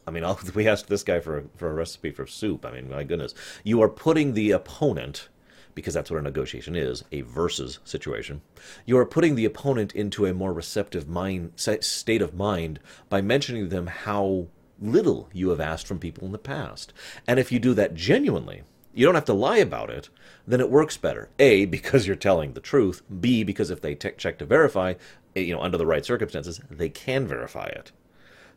I 0.08 0.12
mean, 0.12 0.26
we 0.56 0.68
asked 0.68 0.88
this 0.88 1.04
guy 1.04 1.20
for 1.20 1.40
a, 1.40 1.44
for 1.56 1.70
a 1.70 1.74
recipe 1.74 2.12
for 2.12 2.26
soup. 2.28 2.66
I 2.66 2.72
mean, 2.72 2.90
my 2.90 3.04
goodness. 3.04 3.34
You 3.64 3.82
are 3.82 3.90
putting 3.90 4.34
the 4.34 4.52
opponent 4.52 5.30
because 5.76 5.94
that's 5.94 6.12
what 6.12 6.20
a 6.20 6.24
negotiation 6.24 6.76
is 6.76 7.04
a 7.12 7.22
versus 7.22 7.80
situation. 7.84 8.42
You 8.86 8.98
are 8.98 9.06
putting 9.06 9.36
the 9.36 9.46
opponent 9.46 9.94
into 9.94 10.26
a 10.26 10.34
more 10.34 10.54
receptive 10.54 11.08
mind 11.08 11.54
state 11.56 12.22
of 12.22 12.36
mind 12.36 12.80
by 13.10 13.22
mentioning 13.22 13.64
to 13.64 13.70
them 13.70 13.88
how 13.88 14.48
little 14.82 15.30
you 15.32 15.50
have 15.50 15.60
asked 15.60 15.88
from 15.88 16.00
people 16.00 16.26
in 16.26 16.32
the 16.32 16.38
past. 16.38 16.92
And 17.28 17.40
if 17.40 17.52
you 17.52 17.60
do 17.60 17.74
that 17.76 17.94
genuinely, 17.94 18.64
you 18.94 19.06
don't 19.06 19.16
have 19.16 19.26
to 19.26 19.34
lie 19.34 19.58
about 19.58 19.90
it, 19.90 20.10
then 20.46 20.60
it 20.60 20.70
works 20.70 20.98
better. 20.98 21.30
A, 21.40 21.66
because 21.66 22.08
you're 22.08 22.16
telling 22.16 22.54
the 22.54 22.60
truth. 22.60 23.02
B, 23.20 23.44
because 23.44 23.70
if 23.70 23.82
they 23.82 23.96
t- 23.96 24.12
check 24.18 24.38
to 24.40 24.46
verify, 24.46 24.96
eh, 25.36 25.42
you 25.42 25.54
know, 25.54 25.62
under 25.62 25.78
the 25.78 25.86
right 25.86 26.06
circumstances, 26.06 26.60
they 26.70 26.90
can 26.90 27.28
verify 27.28 27.68
it. 27.68 27.92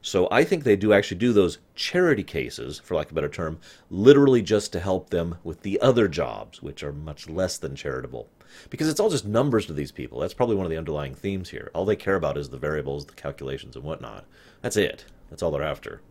So 0.04 0.28
I 0.30 0.44
think 0.44 0.64
they 0.64 0.76
do 0.76 0.92
actually 0.92 1.16
do 1.16 1.32
those 1.32 1.56
charity 1.74 2.22
cases, 2.22 2.78
for 2.78 2.94
lack 2.94 3.06
of 3.06 3.12
a 3.12 3.14
better 3.14 3.28
term, 3.30 3.58
literally 3.88 4.42
just 4.42 4.70
to 4.74 4.80
help 4.80 5.08
them 5.08 5.36
with 5.42 5.62
the 5.62 5.80
other 5.80 6.08
jobs, 6.08 6.60
which 6.62 6.82
are 6.82 6.92
much 6.92 7.26
less 7.26 7.56
than 7.56 7.74
charitable. 7.74 8.28
Because 8.68 8.86
it's 8.86 9.00
all 9.00 9.08
just 9.08 9.24
numbers 9.24 9.64
to 9.64 9.72
these 9.72 9.92
people. 9.92 10.20
That's 10.20 10.34
probably 10.34 10.56
one 10.56 10.66
of 10.66 10.70
the 10.70 10.76
underlying 10.76 11.14
themes 11.14 11.48
here. 11.48 11.70
All 11.72 11.86
they 11.86 11.96
care 11.96 12.16
about 12.16 12.36
is 12.36 12.50
the 12.50 12.58
variables, 12.58 13.06
the 13.06 13.14
calculations, 13.14 13.76
and 13.76 13.84
whatnot. 13.84 14.26
That's 14.60 14.76
it. 14.76 15.06
That's 15.30 15.42
all 15.42 15.50
they're 15.50 15.62
after. 15.62 16.02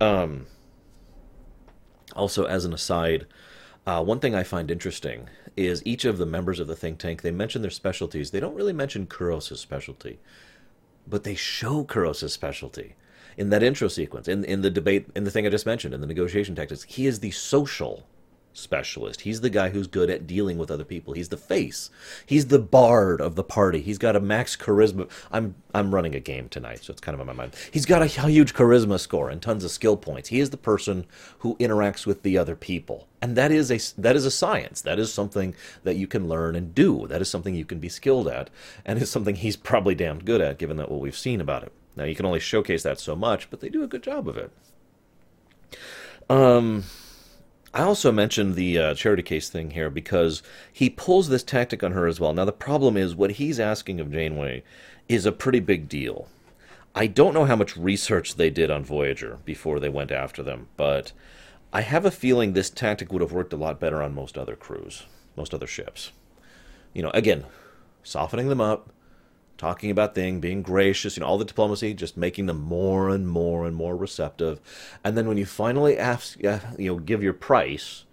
Um, 0.00 0.46
also, 2.16 2.44
as 2.46 2.64
an 2.64 2.72
aside, 2.72 3.26
uh, 3.86 4.02
one 4.02 4.18
thing 4.18 4.34
I 4.34 4.44
find 4.44 4.70
interesting 4.70 5.28
is 5.58 5.82
each 5.84 6.06
of 6.06 6.16
the 6.16 6.24
members 6.24 6.58
of 6.58 6.68
the 6.68 6.76
think 6.76 6.98
tank, 6.98 7.20
they 7.20 7.32
mention 7.32 7.60
their 7.60 7.70
specialties. 7.70 8.30
They 8.30 8.40
don't 8.40 8.54
really 8.54 8.72
mention 8.72 9.06
Kurros' 9.06 9.58
specialty 9.58 10.20
but 11.06 11.24
they 11.24 11.34
show 11.34 11.84
Kurros' 11.84 12.30
specialty 12.30 12.94
in 13.36 13.50
that 13.50 13.62
intro 13.62 13.88
sequence, 13.88 14.28
in 14.28 14.44
in 14.44 14.62
the 14.62 14.70
debate, 14.70 15.06
in 15.14 15.24
the 15.24 15.30
thing 15.30 15.46
I 15.46 15.50
just 15.50 15.66
mentioned, 15.66 15.94
in 15.94 16.00
the 16.00 16.06
negotiation 16.06 16.54
tactics. 16.54 16.82
He 16.84 17.06
is 17.06 17.20
the 17.20 17.30
social 17.30 18.06
specialist. 18.52 19.22
He's 19.22 19.40
the 19.40 19.50
guy 19.50 19.70
who's 19.70 19.86
good 19.86 20.10
at 20.10 20.26
dealing 20.26 20.58
with 20.58 20.70
other 20.70 20.84
people. 20.84 21.14
He's 21.14 21.28
the 21.28 21.36
face. 21.36 21.90
He's 22.26 22.46
the 22.46 22.58
bard 22.58 23.20
of 23.20 23.34
the 23.34 23.44
party. 23.44 23.80
He's 23.80 23.98
got 23.98 24.16
a 24.16 24.20
max 24.20 24.56
charisma. 24.56 25.10
I'm 25.30 25.54
I'm 25.74 25.94
running 25.94 26.14
a 26.14 26.20
game 26.20 26.48
tonight, 26.48 26.84
so 26.84 26.92
it's 26.92 27.00
kind 27.00 27.14
of 27.14 27.20
on 27.20 27.26
my 27.26 27.32
mind. 27.32 27.54
He's 27.70 27.86
got 27.86 28.02
a 28.02 28.06
huge 28.06 28.54
charisma 28.54 29.00
score 29.00 29.30
and 29.30 29.40
tons 29.40 29.64
of 29.64 29.70
skill 29.70 29.96
points. 29.96 30.28
He 30.28 30.40
is 30.40 30.50
the 30.50 30.56
person 30.56 31.06
who 31.38 31.56
interacts 31.56 32.06
with 32.06 32.22
the 32.22 32.36
other 32.36 32.56
people. 32.56 33.08
And 33.20 33.36
that 33.36 33.52
is 33.52 33.70
a 33.70 33.78
that 34.00 34.16
is 34.16 34.26
a 34.26 34.30
science. 34.30 34.82
That 34.82 34.98
is 34.98 35.12
something 35.12 35.54
that 35.84 35.96
you 35.96 36.06
can 36.06 36.28
learn 36.28 36.56
and 36.56 36.74
do. 36.74 37.06
That 37.06 37.22
is 37.22 37.30
something 37.30 37.54
you 37.54 37.64
can 37.64 37.78
be 37.78 37.88
skilled 37.88 38.28
at 38.28 38.50
and 38.84 39.00
it's 39.00 39.10
something 39.10 39.36
he's 39.36 39.56
probably 39.56 39.94
damned 39.94 40.24
good 40.24 40.40
at 40.40 40.58
given 40.58 40.76
that 40.76 40.90
what 40.90 41.00
we've 41.00 41.16
seen 41.16 41.40
about 41.40 41.62
it. 41.62 41.72
Now 41.96 42.04
you 42.04 42.14
can 42.14 42.26
only 42.26 42.40
showcase 42.40 42.82
that 42.82 42.98
so 42.98 43.14
much, 43.14 43.50
but 43.50 43.60
they 43.60 43.68
do 43.68 43.82
a 43.82 43.86
good 43.86 44.02
job 44.02 44.28
of 44.28 44.36
it. 44.36 44.50
Um 46.28 46.84
I 47.74 47.82
also 47.82 48.12
mentioned 48.12 48.54
the 48.54 48.78
uh, 48.78 48.94
charity 48.94 49.22
case 49.22 49.48
thing 49.48 49.70
here 49.70 49.88
because 49.88 50.42
he 50.70 50.90
pulls 50.90 51.28
this 51.28 51.42
tactic 51.42 51.82
on 51.82 51.92
her 51.92 52.06
as 52.06 52.20
well. 52.20 52.34
Now, 52.34 52.44
the 52.44 52.52
problem 52.52 52.96
is 52.96 53.14
what 53.14 53.32
he's 53.32 53.58
asking 53.58 53.98
of 53.98 54.12
Janeway 54.12 54.62
is 55.08 55.24
a 55.24 55.32
pretty 55.32 55.60
big 55.60 55.88
deal. 55.88 56.28
I 56.94 57.06
don't 57.06 57.32
know 57.32 57.46
how 57.46 57.56
much 57.56 57.76
research 57.76 58.34
they 58.34 58.50
did 58.50 58.70
on 58.70 58.84
Voyager 58.84 59.38
before 59.46 59.80
they 59.80 59.88
went 59.88 60.12
after 60.12 60.42
them, 60.42 60.68
but 60.76 61.12
I 61.72 61.80
have 61.80 62.04
a 62.04 62.10
feeling 62.10 62.52
this 62.52 62.68
tactic 62.68 63.10
would 63.10 63.22
have 63.22 63.32
worked 63.32 63.54
a 63.54 63.56
lot 63.56 63.80
better 63.80 64.02
on 64.02 64.14
most 64.14 64.36
other 64.36 64.56
crews, 64.56 65.04
most 65.34 65.54
other 65.54 65.66
ships. 65.66 66.12
You 66.92 67.02
know, 67.02 67.10
again, 67.14 67.44
softening 68.02 68.50
them 68.50 68.60
up, 68.60 68.90
talking 69.62 69.92
about 69.92 70.12
things, 70.12 70.40
being 70.40 70.60
gracious, 70.60 71.16
you 71.16 71.20
know, 71.20 71.26
all 71.28 71.38
the 71.38 71.44
diplomacy, 71.44 71.94
just 71.94 72.16
making 72.16 72.46
them 72.46 72.60
more 72.60 73.08
and 73.08 73.28
more 73.28 73.64
and 73.64 73.76
more 73.76 73.96
receptive. 73.96 74.60
And 75.04 75.16
then 75.16 75.28
when 75.28 75.36
you 75.36 75.46
finally 75.46 75.96
ask, 75.96 76.36
you 76.42 76.58
know, 76.78 76.98
give 76.98 77.22
your 77.22 77.32
price, 77.32 78.04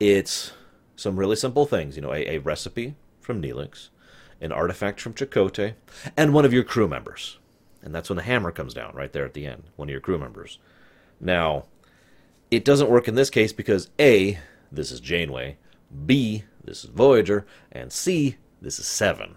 it's 0.00 0.52
some 0.96 1.18
really 1.18 1.36
simple 1.36 1.66
things, 1.66 1.96
you 1.96 2.02
know, 2.02 2.14
a, 2.14 2.36
a 2.36 2.38
recipe 2.38 2.94
from 3.20 3.42
Neelix, 3.42 3.90
an 4.40 4.52
artifact 4.52 4.98
from 4.98 5.12
Chakotay, 5.12 5.74
and 6.16 6.32
one 6.32 6.46
of 6.46 6.54
your 6.54 6.64
crew 6.64 6.88
members. 6.88 7.36
And 7.82 7.94
that's 7.94 8.08
when 8.08 8.16
the 8.16 8.22
hammer 8.22 8.50
comes 8.50 8.72
down 8.72 8.94
right 8.94 9.12
there 9.12 9.26
at 9.26 9.34
the 9.34 9.46
end, 9.46 9.64
one 9.76 9.90
of 9.90 9.92
your 9.92 10.00
crew 10.00 10.16
members. 10.16 10.58
Now, 11.20 11.66
it 12.50 12.64
doesn't 12.64 12.88
work 12.88 13.06
in 13.06 13.16
this 13.16 13.28
case 13.28 13.52
because 13.52 13.90
A, 14.00 14.38
this 14.72 14.90
is 14.90 15.00
Janeway, 15.00 15.58
B, 16.06 16.44
this 16.64 16.84
is 16.84 16.90
Voyager, 16.90 17.44
and 17.70 17.92
C, 17.92 18.36
this 18.62 18.78
is 18.78 18.86
Seven. 18.86 19.36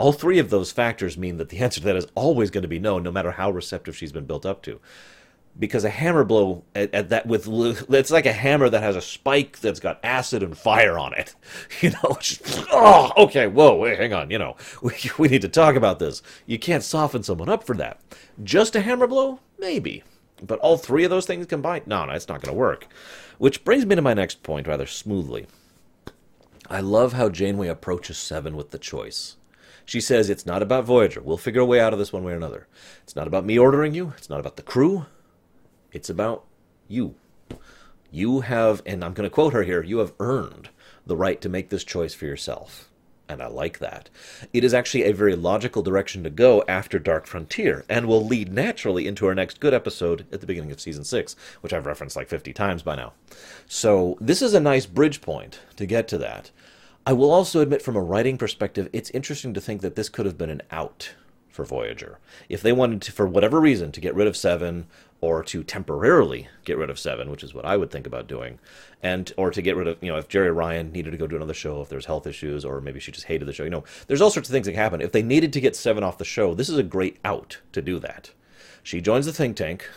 All 0.00 0.12
three 0.12 0.38
of 0.38 0.48
those 0.48 0.72
factors 0.72 1.18
mean 1.18 1.36
that 1.36 1.50
the 1.50 1.58
answer 1.64 1.78
to 1.80 1.86
that 1.86 1.96
is 1.96 2.06
always 2.14 2.50
going 2.50 2.62
to 2.62 2.68
be 2.68 2.78
no, 2.78 2.98
no 2.98 3.12
matter 3.12 3.32
how 3.32 3.50
receptive 3.50 3.94
she's 3.94 4.12
been 4.12 4.24
built 4.24 4.46
up 4.46 4.62
to. 4.62 4.80
Because 5.58 5.84
a 5.84 5.90
hammer 5.90 6.24
blow 6.24 6.64
at, 6.74 6.94
at 6.94 7.10
that 7.10 7.26
with 7.26 7.46
it's 7.92 8.10
like 8.10 8.24
a 8.24 8.32
hammer 8.32 8.70
that 8.70 8.82
has 8.82 8.96
a 8.96 9.02
spike 9.02 9.58
that's 9.58 9.80
got 9.80 10.00
acid 10.02 10.42
and 10.42 10.56
fire 10.56 10.98
on 10.98 11.12
it. 11.12 11.34
You 11.82 11.90
know, 11.90 12.16
just, 12.18 12.42
oh, 12.72 13.12
okay, 13.24 13.46
whoa, 13.46 13.76
wait, 13.76 13.98
hang 13.98 14.14
on. 14.14 14.30
You 14.30 14.38
know, 14.38 14.56
we, 14.82 14.94
we 15.18 15.28
need 15.28 15.42
to 15.42 15.48
talk 15.48 15.76
about 15.76 15.98
this. 15.98 16.22
You 16.46 16.58
can't 16.58 16.82
soften 16.82 17.22
someone 17.22 17.50
up 17.50 17.64
for 17.64 17.76
that. 17.76 18.00
Just 18.42 18.76
a 18.76 18.80
hammer 18.80 19.06
blow, 19.06 19.40
maybe, 19.58 20.02
but 20.42 20.58
all 20.60 20.78
three 20.78 21.04
of 21.04 21.10
those 21.10 21.26
things 21.26 21.46
combined, 21.46 21.86
no, 21.86 22.06
no, 22.06 22.12
it's 22.12 22.28
not 22.28 22.40
going 22.40 22.54
to 22.54 22.58
work. 22.58 22.86
Which 23.36 23.64
brings 23.64 23.84
me 23.84 23.96
to 23.96 24.02
my 24.02 24.14
next 24.14 24.42
point 24.42 24.66
rather 24.66 24.86
smoothly. 24.86 25.46
I 26.70 26.80
love 26.80 27.12
how 27.12 27.28
Janeway 27.28 27.68
approaches 27.68 28.16
Seven 28.16 28.56
with 28.56 28.70
the 28.70 28.78
choice. 28.78 29.36
She 29.90 30.00
says, 30.00 30.30
It's 30.30 30.46
not 30.46 30.62
about 30.62 30.84
Voyager. 30.84 31.20
We'll 31.20 31.36
figure 31.36 31.62
a 31.62 31.64
way 31.64 31.80
out 31.80 31.92
of 31.92 31.98
this 31.98 32.12
one 32.12 32.22
way 32.22 32.32
or 32.32 32.36
another. 32.36 32.68
It's 33.02 33.16
not 33.16 33.26
about 33.26 33.44
me 33.44 33.58
ordering 33.58 33.92
you. 33.92 34.12
It's 34.16 34.30
not 34.30 34.38
about 34.38 34.54
the 34.54 34.62
crew. 34.62 35.06
It's 35.90 36.08
about 36.08 36.44
you. 36.86 37.16
You 38.12 38.42
have, 38.42 38.82
and 38.86 39.04
I'm 39.04 39.14
going 39.14 39.28
to 39.28 39.34
quote 39.34 39.52
her 39.52 39.64
here, 39.64 39.82
you 39.82 39.98
have 39.98 40.12
earned 40.20 40.68
the 41.04 41.16
right 41.16 41.40
to 41.40 41.48
make 41.48 41.70
this 41.70 41.82
choice 41.82 42.14
for 42.14 42.24
yourself. 42.26 42.88
And 43.28 43.42
I 43.42 43.48
like 43.48 43.80
that. 43.80 44.10
It 44.52 44.62
is 44.62 44.74
actually 44.74 45.02
a 45.02 45.12
very 45.12 45.34
logical 45.34 45.82
direction 45.82 46.22
to 46.22 46.30
go 46.30 46.62
after 46.68 47.00
Dark 47.00 47.26
Frontier, 47.26 47.84
and 47.88 48.06
will 48.06 48.24
lead 48.24 48.52
naturally 48.52 49.08
into 49.08 49.26
our 49.26 49.34
next 49.34 49.58
good 49.58 49.74
episode 49.74 50.24
at 50.30 50.40
the 50.40 50.46
beginning 50.46 50.70
of 50.70 50.80
season 50.80 51.02
six, 51.02 51.34
which 51.62 51.72
I've 51.72 51.86
referenced 51.86 52.14
like 52.14 52.28
50 52.28 52.52
times 52.52 52.84
by 52.84 52.94
now. 52.94 53.12
So, 53.66 54.16
this 54.20 54.40
is 54.40 54.54
a 54.54 54.60
nice 54.60 54.86
bridge 54.86 55.20
point 55.20 55.58
to 55.74 55.84
get 55.84 56.06
to 56.08 56.18
that. 56.18 56.52
I 57.10 57.12
will 57.12 57.32
also 57.32 57.60
admit, 57.60 57.82
from 57.82 57.96
a 57.96 58.00
writing 58.00 58.38
perspective, 58.38 58.88
it's 58.92 59.10
interesting 59.10 59.52
to 59.54 59.60
think 59.60 59.80
that 59.80 59.96
this 59.96 60.08
could 60.08 60.26
have 60.26 60.38
been 60.38 60.48
an 60.48 60.62
out 60.70 61.14
for 61.48 61.64
Voyager. 61.64 62.20
If 62.48 62.62
they 62.62 62.70
wanted 62.70 63.02
to, 63.02 63.10
for 63.10 63.26
whatever 63.26 63.60
reason, 63.60 63.90
to 63.90 64.00
get 64.00 64.14
rid 64.14 64.28
of 64.28 64.36
Seven, 64.36 64.86
or 65.20 65.42
to 65.42 65.64
temporarily 65.64 66.46
get 66.64 66.78
rid 66.78 66.88
of 66.88 67.00
Seven, 67.00 67.28
which 67.28 67.42
is 67.42 67.52
what 67.52 67.64
I 67.64 67.76
would 67.76 67.90
think 67.90 68.06
about 68.06 68.28
doing, 68.28 68.60
and 69.02 69.32
or 69.36 69.50
to 69.50 69.60
get 69.60 69.74
rid 69.74 69.88
of, 69.88 70.00
you 70.00 70.12
know, 70.12 70.18
if 70.18 70.28
Jeri 70.28 70.54
Ryan 70.54 70.92
needed 70.92 71.10
to 71.10 71.16
go 71.16 71.26
do 71.26 71.34
another 71.34 71.52
show, 71.52 71.80
if 71.80 71.88
there's 71.88 72.06
health 72.06 72.28
issues, 72.28 72.64
or 72.64 72.80
maybe 72.80 73.00
she 73.00 73.10
just 73.10 73.26
hated 73.26 73.48
the 73.48 73.52
show, 73.52 73.64
you 73.64 73.70
know, 73.70 73.82
there's 74.06 74.20
all 74.20 74.30
sorts 74.30 74.48
of 74.48 74.52
things 74.52 74.66
that 74.66 74.76
happen. 74.76 75.00
If 75.00 75.10
they 75.10 75.24
needed 75.24 75.52
to 75.54 75.60
get 75.60 75.74
Seven 75.74 76.04
off 76.04 76.16
the 76.16 76.24
show, 76.24 76.54
this 76.54 76.68
is 76.68 76.78
a 76.78 76.84
great 76.84 77.18
out 77.24 77.58
to 77.72 77.82
do 77.82 77.98
that. 77.98 78.30
She 78.84 79.00
joins 79.00 79.26
the 79.26 79.32
think 79.32 79.56
tank, 79.56 79.90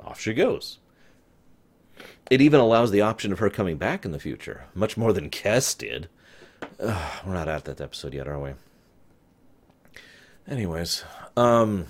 off 0.00 0.18
she 0.18 0.34
goes. 0.34 0.80
It 2.28 2.40
even 2.40 2.58
allows 2.58 2.90
the 2.90 3.02
option 3.02 3.30
of 3.30 3.38
her 3.38 3.50
coming 3.50 3.76
back 3.76 4.04
in 4.04 4.10
the 4.10 4.18
future, 4.18 4.64
much 4.74 4.96
more 4.96 5.12
than 5.12 5.30
Kes 5.30 5.78
did. 5.78 6.08
Uh, 6.78 7.20
we're 7.26 7.34
not 7.34 7.48
at 7.48 7.64
that 7.64 7.80
episode 7.80 8.14
yet, 8.14 8.28
are 8.28 8.38
we? 8.38 8.52
Anyways, 10.48 11.04
um, 11.36 11.86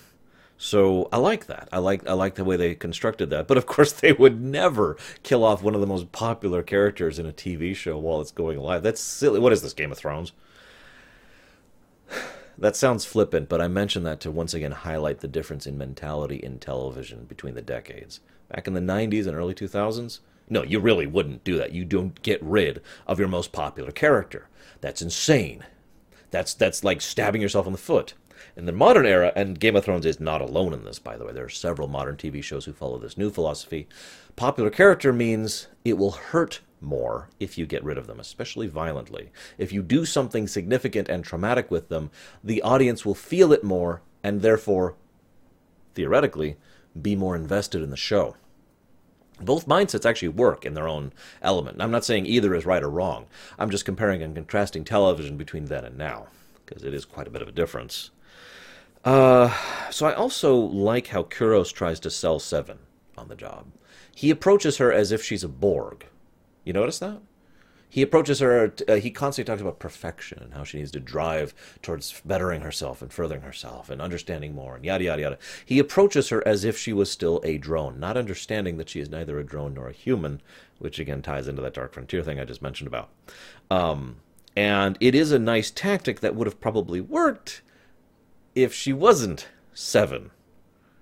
so 0.59 1.09
I 1.11 1.17
like 1.17 1.47
that. 1.47 1.69
I 1.73 1.79
like 1.79 2.07
I 2.07 2.13
like 2.13 2.35
the 2.35 2.45
way 2.45 2.57
they 2.57 2.75
constructed 2.75 3.31
that. 3.31 3.47
But 3.49 3.57
of 3.57 3.65
course, 3.67 3.93
they 4.01 4.13
would 4.13 4.41
never 4.41 4.97
kill 5.23 5.45
off 5.45 5.63
one 5.63 5.75
of 5.75 5.81
the 5.81 5.87
most 5.87 6.13
popular 6.13 6.63
characters 6.63 7.19
in 7.19 7.27
a 7.27 7.33
TV 7.33 7.75
show 7.75 7.97
while 7.99 8.21
it's 8.21 8.31
going 8.31 8.59
live. 8.59 8.83
That's 8.83 9.01
silly. 9.01 9.41
What 9.41 9.53
is 9.53 9.63
this, 9.63 9.73
Game 9.73 9.93
of 9.93 9.99
Thrones? 9.99 10.33
That 12.59 12.77
sounds 12.77 13.07
flippant, 13.07 13.49
but 13.49 13.63
I 13.63 13.69
mention 13.69 14.03
that 14.03 14.21
to 14.21 14.31
once 14.31 14.53
again 14.53 14.73
highlight 14.73 15.21
the 15.21 15.29
difference 15.29 15.67
in 15.67 15.79
mentality 15.79 16.37
in 16.37 16.59
television 16.59 17.25
between 17.25 17.55
the 17.55 17.63
decades. 17.63 18.21
Back 18.51 18.67
in 18.67 18.75
the 18.75 18.81
90s 18.81 19.27
and 19.27 19.35
early 19.35 19.55
2000s, 19.55 20.19
no, 20.51 20.65
you 20.65 20.81
really 20.81 21.07
wouldn't 21.07 21.45
do 21.45 21.57
that. 21.57 21.73
You 21.73 21.85
don't 21.85 22.21
get 22.23 22.43
rid 22.43 22.83
of 23.07 23.19
your 23.19 23.29
most 23.29 23.53
popular 23.53 23.93
character. 23.93 24.49
That's 24.81 25.01
insane. 25.01 25.65
That's 26.31 26.55
that's 26.55 26.85
like 26.85 27.01
stabbing 27.01 27.41
yourself 27.41 27.67
in 27.67 27.73
the 27.73 27.79
foot. 27.79 28.15
In 28.57 28.67
the 28.67 28.73
modern 28.73 29.07
era, 29.07 29.33
and 29.37 29.61
Game 29.61 29.77
of 29.77 29.85
Thrones 29.85 30.05
is 30.05 30.19
not 30.19 30.41
alone 30.41 30.73
in 30.73 30.85
this, 30.85 30.99
by 30.99 31.17
the 31.17 31.25
way. 31.25 31.33
There 31.33 31.45
are 31.45 31.51
several 31.51 31.89
modern 31.89 32.17
TV 32.17 32.43
shows 32.43 32.65
who 32.65 32.73
follow 32.73 32.99
this 32.99 33.17
new 33.17 33.31
philosophy. 33.31 33.87
Popular 34.35 34.71
character 34.71 35.13
means 35.13 35.69
it 35.85 35.97
will 35.97 36.11
hurt 36.11 36.61
more 36.81 37.29
if 37.39 37.57
you 37.57 37.67
get 37.67 37.85
rid 37.85 37.99
of 37.99 38.07
them, 38.07 38.19
especially 38.19 38.67
violently. 38.67 39.31
If 39.59 39.73
you 39.73 39.83
do 39.83 40.05
something 40.05 40.49
significant 40.49 41.09
and 41.09 41.23
traumatic 41.23 41.71
with 41.71 41.91
them, 41.91 42.11
the 42.43 42.63
audience 42.63 43.05
will 43.05 43.15
feel 43.15 43.53
it 43.53 43.63
more 43.63 44.03
and 44.25 44.43
therefore, 44.43 44.97
theoretically, 45.95 46.57
be 47.01 47.15
more 47.15 47.37
invested 47.37 47.83
in 47.83 47.91
the 47.91 47.97
show 47.97 48.37
both 49.41 49.67
mindsets 49.67 50.09
actually 50.09 50.29
work 50.29 50.65
in 50.65 50.75
their 50.75 50.89
own 50.89 51.13
element. 51.43 51.81
I'm 51.81 51.91
not 51.91 52.05
saying 52.05 52.27
either 52.27 52.55
is 52.55 52.67
right 52.67 52.83
or 52.83 52.91
wrong. 52.91 53.27
I'm 53.59 53.71
just 53.71 53.85
comparing 53.85 54.23
and 54.23 54.35
contrasting 54.35 54.85
television 54.85 55.37
between 55.37 55.67
then 55.67 55.85
and 55.85 55.97
now, 55.99 56.29
because 56.65 56.85
it 56.85 56.95
is 56.95 57.05
quite 57.05 57.27
a 57.27 57.31
bit 57.31 57.43
of 57.43 57.49
a 57.49 57.53
difference. 57.53 58.11
Uh, 59.05 59.55
so 59.91 60.07
I 60.07 60.15
also 60.15 60.55
like 60.57 61.09
how 61.09 61.23
Kurros 61.23 61.73
tries 61.73 62.01
to 62.01 62.11
sell 62.11 62.39
Seven 62.39 62.79
on 63.17 63.29
the 63.29 63.37
job. 63.37 63.67
He 64.15 64.31
approaches 64.31 64.77
her 64.77 64.93
as 64.93 65.13
if 65.13 65.23
she's 65.23 65.45
a 65.45 65.49
Borg. 65.49 66.07
You 66.65 66.73
notice 66.73 66.99
that? 66.99 67.21
He 67.91 68.03
approaches 68.03 68.39
her. 68.39 68.73
Uh, 68.89 68.95
he 68.95 69.11
constantly 69.11 69.51
talks 69.51 69.61
about 69.61 69.79
perfection 69.81 70.39
and 70.43 70.55
how 70.55 70.65
she 70.65 70.79
needs 70.79 70.93
to 70.93 71.01
drive 71.01 71.55
towards 71.83 72.23
bettering 72.25 72.63
herself 72.63 73.03
and 73.03 73.13
furthering 73.13 73.43
herself 73.43 73.91
and 73.91 74.01
understanding 74.01 74.55
more 74.55 74.77
and 74.77 74.85
yada 74.85 75.05
yada 75.05 75.23
yada. 75.23 75.39
He 75.67 75.79
approaches 75.79 76.29
her 76.29 76.47
as 76.47 76.65
if 76.65 76.79
she 76.79 76.93
was 76.93 77.11
still 77.11 77.41
a 77.45 77.59
drone, 77.59 77.99
not 78.01 78.17
understanding 78.17 78.77
that 78.79 78.89
she 78.89 79.01
is 79.01 79.11
neither 79.11 79.39
a 79.39 79.45
drone 79.45 79.75
nor 79.75 79.89
a 79.89 79.93
human, 79.93 80.41
which 80.79 80.99
again 80.99 81.21
ties 81.21 81.49
into 81.49 81.61
that 81.63 81.75
dark 81.75 81.93
frontier 81.93 82.23
thing 82.23 82.39
I 82.41 82.45
just 82.45 82.63
mentioned 82.63 82.89
about. 82.89 83.11
Um, 83.71 84.17
and 84.57 84.97
it 85.01 85.15
is 85.15 85.33
a 85.33 85.39
nice 85.39 85.71
tactic 85.71 86.21
that 86.21 86.35
would 86.35 86.47
have 86.47 86.61
probably 86.61 87.01
worked 87.01 87.63
if 88.55 88.73
she 88.73 88.93
wasn't 88.93 89.49
seven 89.75 90.31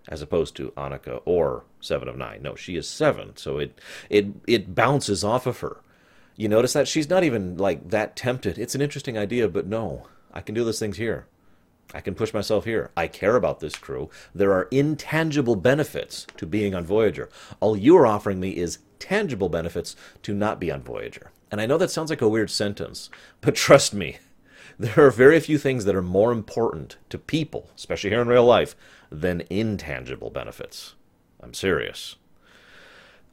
as 0.09 0.23
opposed 0.23 0.57
to 0.57 0.73
Annika 0.77 1.21
or 1.25 1.65
Seven 1.81 2.09
of 2.09 2.17
Nine. 2.17 2.41
No, 2.43 2.55
she 2.55 2.77
is 2.77 2.89
seven, 2.89 3.37
so 3.37 3.59
it 3.59 3.79
it 4.09 4.27
it 4.47 4.75
bounces 4.75 5.23
off 5.23 5.47
of 5.47 5.61
her. 5.61 5.79
You 6.39 6.49
notice 6.49 6.73
that 6.75 6.87
she's 6.87 7.11
not 7.11 7.25
even 7.25 7.57
like 7.57 7.91
that 7.91 8.15
tempted. 8.15 8.59
It's 8.59 8.77
an 8.77 8.81
interesting 8.81 9.19
idea, 9.19 9.49
but 9.49 9.67
no, 9.67 10.07
I 10.33 10.41
can 10.41 10.55
do 10.55 10.63
those 10.63 10.79
things 10.79 10.97
here. 10.97 11.27
I 11.93 12.01
can 12.01 12.15
push 12.15 12.33
myself 12.33 12.65
here. 12.65 12.93
I 12.97 13.09
care 13.09 13.35
about 13.35 13.59
this 13.59 13.75
crew. 13.75 14.09
There 14.33 14.53
are 14.53 14.69
intangible 14.71 15.57
benefits 15.57 16.29
to 16.37 16.47
being 16.47 16.77
on 16.77 16.85
Voyager. 16.85 17.29
All 17.59 17.77
you 17.77 17.97
are 17.97 18.07
offering 18.07 18.39
me 18.39 18.51
is 18.51 18.79
tangible 19.01 19.49
benefits 19.49 19.97
to 20.23 20.33
not 20.33 20.61
be 20.61 20.71
on 20.71 20.81
Voyager. 20.81 21.33
And 21.51 21.61
I 21.61 21.67
know 21.67 21.77
that 21.77 21.91
sounds 21.91 22.09
like 22.09 22.23
a 22.23 22.29
weird 22.29 22.51
sentence, 22.51 23.11
but 23.41 23.55
trust 23.57 23.93
me, 23.93 24.19
there 24.79 25.05
are 25.05 25.11
very 25.11 25.41
few 25.41 25.59
things 25.59 25.87
that 25.87 25.97
are 25.97 26.03
more 26.03 26.31
important 26.31 26.99
to 27.11 27.19
people, 27.19 27.69
especially 27.75 28.11
here 28.11 28.23
in 28.23 28.29
real 28.29 28.45
life, 28.45 28.77
than 29.11 29.43
intangible 29.51 30.31
benefits. 30.31 30.95
I'm 31.43 31.53
serious. 31.53 32.15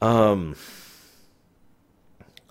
Um, 0.02 0.56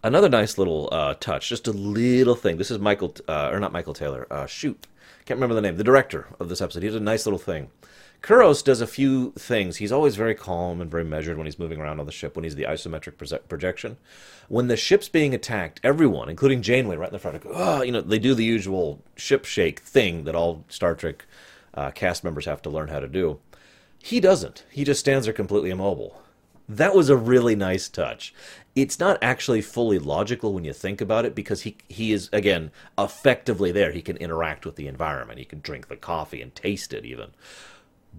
Another 0.06 0.30
nice 0.30 0.60
little 0.60 0.88
uh, 0.92 1.16
touch, 1.16 1.50
just 1.50 1.68
a 1.68 1.72
little 1.72 2.36
thing. 2.36 2.58
This 2.58 2.70
is 2.70 2.78
Michael, 2.78 3.16
uh, 3.28 3.50
or 3.52 3.60
not 3.60 3.72
Michael 3.72 3.96
Taylor. 3.96 4.28
Uh, 4.30 4.46
shoot, 4.46 4.86
can't 5.26 5.40
remember 5.40 5.56
the 5.56 5.62
name. 5.62 5.78
The 5.78 5.84
director 5.84 6.28
of 6.40 6.48
this 6.48 6.62
episode. 6.62 6.84
He 6.84 6.90
did 6.90 7.02
a 7.02 7.04
nice 7.04 7.26
little 7.26 7.40
thing. 7.40 7.72
Kurros 8.22 8.64
does 8.64 8.82
a 8.82 8.86
few 8.86 9.32
things. 9.32 9.78
He's 9.78 9.92
always 9.92 10.16
very 10.16 10.36
calm 10.36 10.80
and 10.80 10.92
very 10.92 11.04
measured 11.04 11.38
when 11.38 11.48
he's 11.48 11.58
moving 11.58 11.80
around 11.80 12.00
on 12.00 12.06
the 12.06 12.12
ship, 12.12 12.36
when 12.36 12.44
he's 12.44 12.54
the 12.54 12.66
isometric 12.66 13.48
projection. 13.50 13.98
When 14.48 14.68
the 14.68 14.78
ship's 14.78 15.10
being 15.10 15.34
attacked, 15.34 15.80
everyone, 15.84 16.30
including 16.30 16.62
Janeway 16.62 16.98
right 16.98 17.10
in 17.10 17.14
the 17.14 17.18
front, 17.18 17.42
go, 17.42 17.50
oh, 17.52 17.82
you 17.82 17.92
know, 17.92 18.02
they 18.02 18.20
do 18.20 18.36
the 18.36 18.46
usual 18.46 19.02
ship 19.16 19.44
shake 19.44 19.80
thing 19.80 20.26
that 20.26 20.36
all 20.36 20.66
Star 20.70 20.94
Trek 20.94 21.26
uh, 21.74 21.90
cast 21.90 22.24
members 22.24 22.46
have 22.46 22.62
to 22.62 22.70
learn 22.70 22.90
how 22.90 23.00
to 23.00 23.08
do. 23.08 23.40
He 23.98 24.20
doesn't. 24.20 24.66
He 24.70 24.84
just 24.84 25.00
stands 25.00 25.26
there 25.26 25.34
completely 25.34 25.72
immobile. 25.72 26.22
That 26.68 26.96
was 26.96 27.10
a 27.10 27.18
really 27.18 27.56
nice 27.56 27.88
touch. 27.88 28.34
It's 28.76 29.00
not 29.00 29.18
actually 29.22 29.62
fully 29.62 30.00
logical 30.00 30.54
when 30.54 30.66
you 30.66 30.74
think 30.74 31.00
about 31.00 31.26
it 31.26 31.36
because 31.36 31.62
he 31.62 31.78
he 31.88 32.12
is 32.12 32.30
again 32.34 32.72
effectively 32.98 33.72
there. 33.72 33.92
He 33.92 34.02
can 34.02 34.18
interact 34.18 34.66
with 34.66 34.76
the 34.76 34.88
environment. 34.88 35.40
He 35.40 35.46
can 35.46 35.62
drink 35.62 35.88
the 35.88 35.96
coffee 35.96 36.42
and 36.42 36.54
taste 36.54 36.94
it 36.94 37.06
even. 37.06 37.32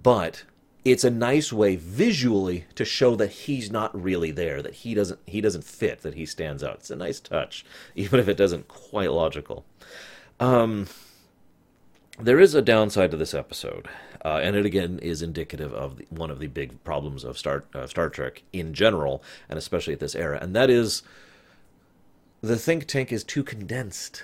But 0.00 0.44
it's 0.86 1.02
a 1.02 1.10
nice 1.10 1.52
way 1.52 1.74
visually 1.74 2.66
to 2.76 2.84
show 2.84 3.16
that 3.16 3.30
he's 3.32 3.72
not 3.72 4.00
really 4.00 4.30
there, 4.30 4.62
that 4.62 4.74
he 4.74 4.94
doesn't 4.94 5.18
he 5.26 5.40
doesn't 5.40 5.64
fit, 5.64 6.02
that 6.02 6.14
he 6.14 6.24
stands 6.24 6.62
out. 6.62 6.76
It's 6.76 6.90
a 6.90 6.96
nice 6.96 7.18
touch, 7.18 7.66
even 7.96 8.20
if 8.20 8.28
it 8.28 8.36
doesn't 8.36 8.68
quite 8.68 9.10
logical. 9.10 9.64
Um, 10.38 10.86
there 12.20 12.38
is 12.38 12.54
a 12.54 12.62
downside 12.62 13.10
to 13.10 13.16
this 13.16 13.34
episode, 13.34 13.88
uh, 14.24 14.40
and 14.42 14.56
it 14.56 14.66
again 14.66 14.98
is 15.00 15.22
indicative 15.22 15.72
of 15.72 15.98
the, 15.98 16.06
one 16.10 16.30
of 16.30 16.38
the 16.38 16.46
big 16.46 16.82
problems 16.84 17.24
of 17.24 17.38
Star 17.38 17.64
uh, 17.74 17.86
Star 17.86 18.08
Trek 18.08 18.42
in 18.52 18.74
general, 18.74 19.22
and 19.48 19.58
especially 19.58 19.92
at 19.92 20.00
this 20.00 20.14
era, 20.14 20.38
and 20.40 20.54
that 20.54 20.70
is 20.70 21.02
the 22.40 22.56
think 22.56 22.86
tank 22.86 23.12
is 23.12 23.24
too 23.24 23.42
condensed. 23.42 24.22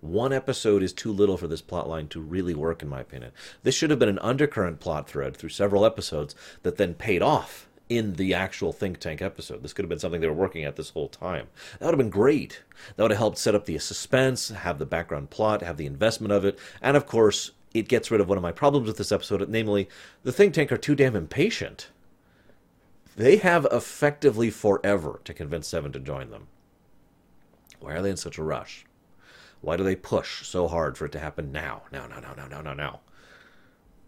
One 0.00 0.32
episode 0.32 0.82
is 0.82 0.92
too 0.92 1.12
little 1.12 1.36
for 1.36 1.46
this 1.46 1.62
plot 1.62 1.88
line 1.88 2.08
to 2.08 2.20
really 2.20 2.54
work, 2.54 2.82
in 2.82 2.88
my 2.88 3.00
opinion. 3.00 3.30
This 3.62 3.76
should 3.76 3.90
have 3.90 4.00
been 4.00 4.08
an 4.08 4.18
undercurrent 4.18 4.80
plot 4.80 5.08
thread 5.08 5.36
through 5.36 5.50
several 5.50 5.86
episodes 5.86 6.34
that 6.64 6.76
then 6.76 6.94
paid 6.94 7.22
off 7.22 7.68
in 7.88 8.14
the 8.14 8.34
actual 8.34 8.72
think 8.72 8.98
tank 8.98 9.20
episode. 9.20 9.62
This 9.62 9.72
could 9.72 9.84
have 9.84 9.90
been 9.90 9.98
something 9.98 10.20
they 10.20 10.26
were 10.26 10.32
working 10.32 10.64
at 10.64 10.76
this 10.76 10.90
whole 10.90 11.08
time. 11.08 11.48
That 11.78 11.86
would 11.86 11.92
have 11.92 11.98
been 11.98 12.10
great. 12.10 12.62
That 12.96 13.04
would 13.04 13.10
have 13.10 13.18
helped 13.18 13.38
set 13.38 13.54
up 13.54 13.66
the 13.66 13.78
suspense, 13.78 14.48
have 14.48 14.78
the 14.78 14.86
background 14.86 15.30
plot, 15.30 15.62
have 15.62 15.76
the 15.76 15.86
investment 15.86 16.32
of 16.32 16.44
it, 16.44 16.58
and 16.80 16.96
of 16.96 17.06
course, 17.06 17.52
it 17.74 17.88
gets 17.88 18.10
rid 18.10 18.20
of 18.20 18.28
one 18.28 18.38
of 18.38 18.42
my 18.42 18.52
problems 18.52 18.86
with 18.86 18.98
this 18.98 19.12
episode, 19.12 19.48
namely, 19.48 19.88
the 20.22 20.32
think 20.32 20.54
tank 20.54 20.70
are 20.72 20.76
too 20.76 20.94
damn 20.94 21.16
impatient. 21.16 21.88
They 23.16 23.36
have 23.36 23.66
effectively 23.70 24.50
forever 24.50 25.20
to 25.24 25.34
convince 25.34 25.68
Seven 25.68 25.92
to 25.92 26.00
join 26.00 26.30
them. 26.30 26.48
Why 27.80 27.94
are 27.94 28.02
they 28.02 28.10
in 28.10 28.16
such 28.16 28.38
a 28.38 28.42
rush? 28.42 28.86
Why 29.60 29.76
do 29.76 29.84
they 29.84 29.96
push 29.96 30.46
so 30.46 30.66
hard 30.68 30.96
for 30.96 31.06
it 31.06 31.12
to 31.12 31.18
happen 31.18 31.52
now? 31.52 31.82
Now, 31.92 32.06
now, 32.06 32.20
now, 32.20 32.34
now, 32.34 32.48
now, 32.48 32.60
now, 32.62 32.74
now. 32.74 33.00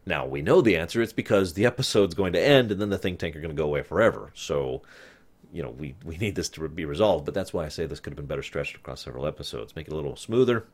Now, 0.06 0.26
we 0.26 0.42
know 0.42 0.60
the 0.60 0.76
answer. 0.76 1.00
It's 1.00 1.12
because 1.12 1.54
the 1.54 1.66
episode's 1.66 2.14
going 2.14 2.32
to 2.34 2.40
end 2.40 2.70
and 2.70 2.80
then 2.80 2.90
the 2.90 2.98
think 2.98 3.18
tank 3.18 3.34
are 3.36 3.40
going 3.40 3.54
to 3.54 3.60
go 3.60 3.66
away 3.66 3.82
forever. 3.82 4.30
So, 4.34 4.82
you 5.52 5.62
know, 5.62 5.70
we, 5.70 5.94
we 6.04 6.16
need 6.18 6.34
this 6.34 6.48
to 6.50 6.68
be 6.68 6.84
resolved. 6.84 7.24
But 7.24 7.34
that's 7.34 7.52
why 7.52 7.64
I 7.64 7.68
say 7.68 7.86
this 7.86 8.00
could 8.00 8.12
have 8.12 8.16
been 8.16 8.26
better 8.26 8.42
stretched 8.42 8.76
across 8.76 9.02
several 9.02 9.26
episodes. 9.26 9.74
Make 9.76 9.86
it 9.86 9.92
a 9.92 9.96
little 9.96 10.16
smoother, 10.16 10.66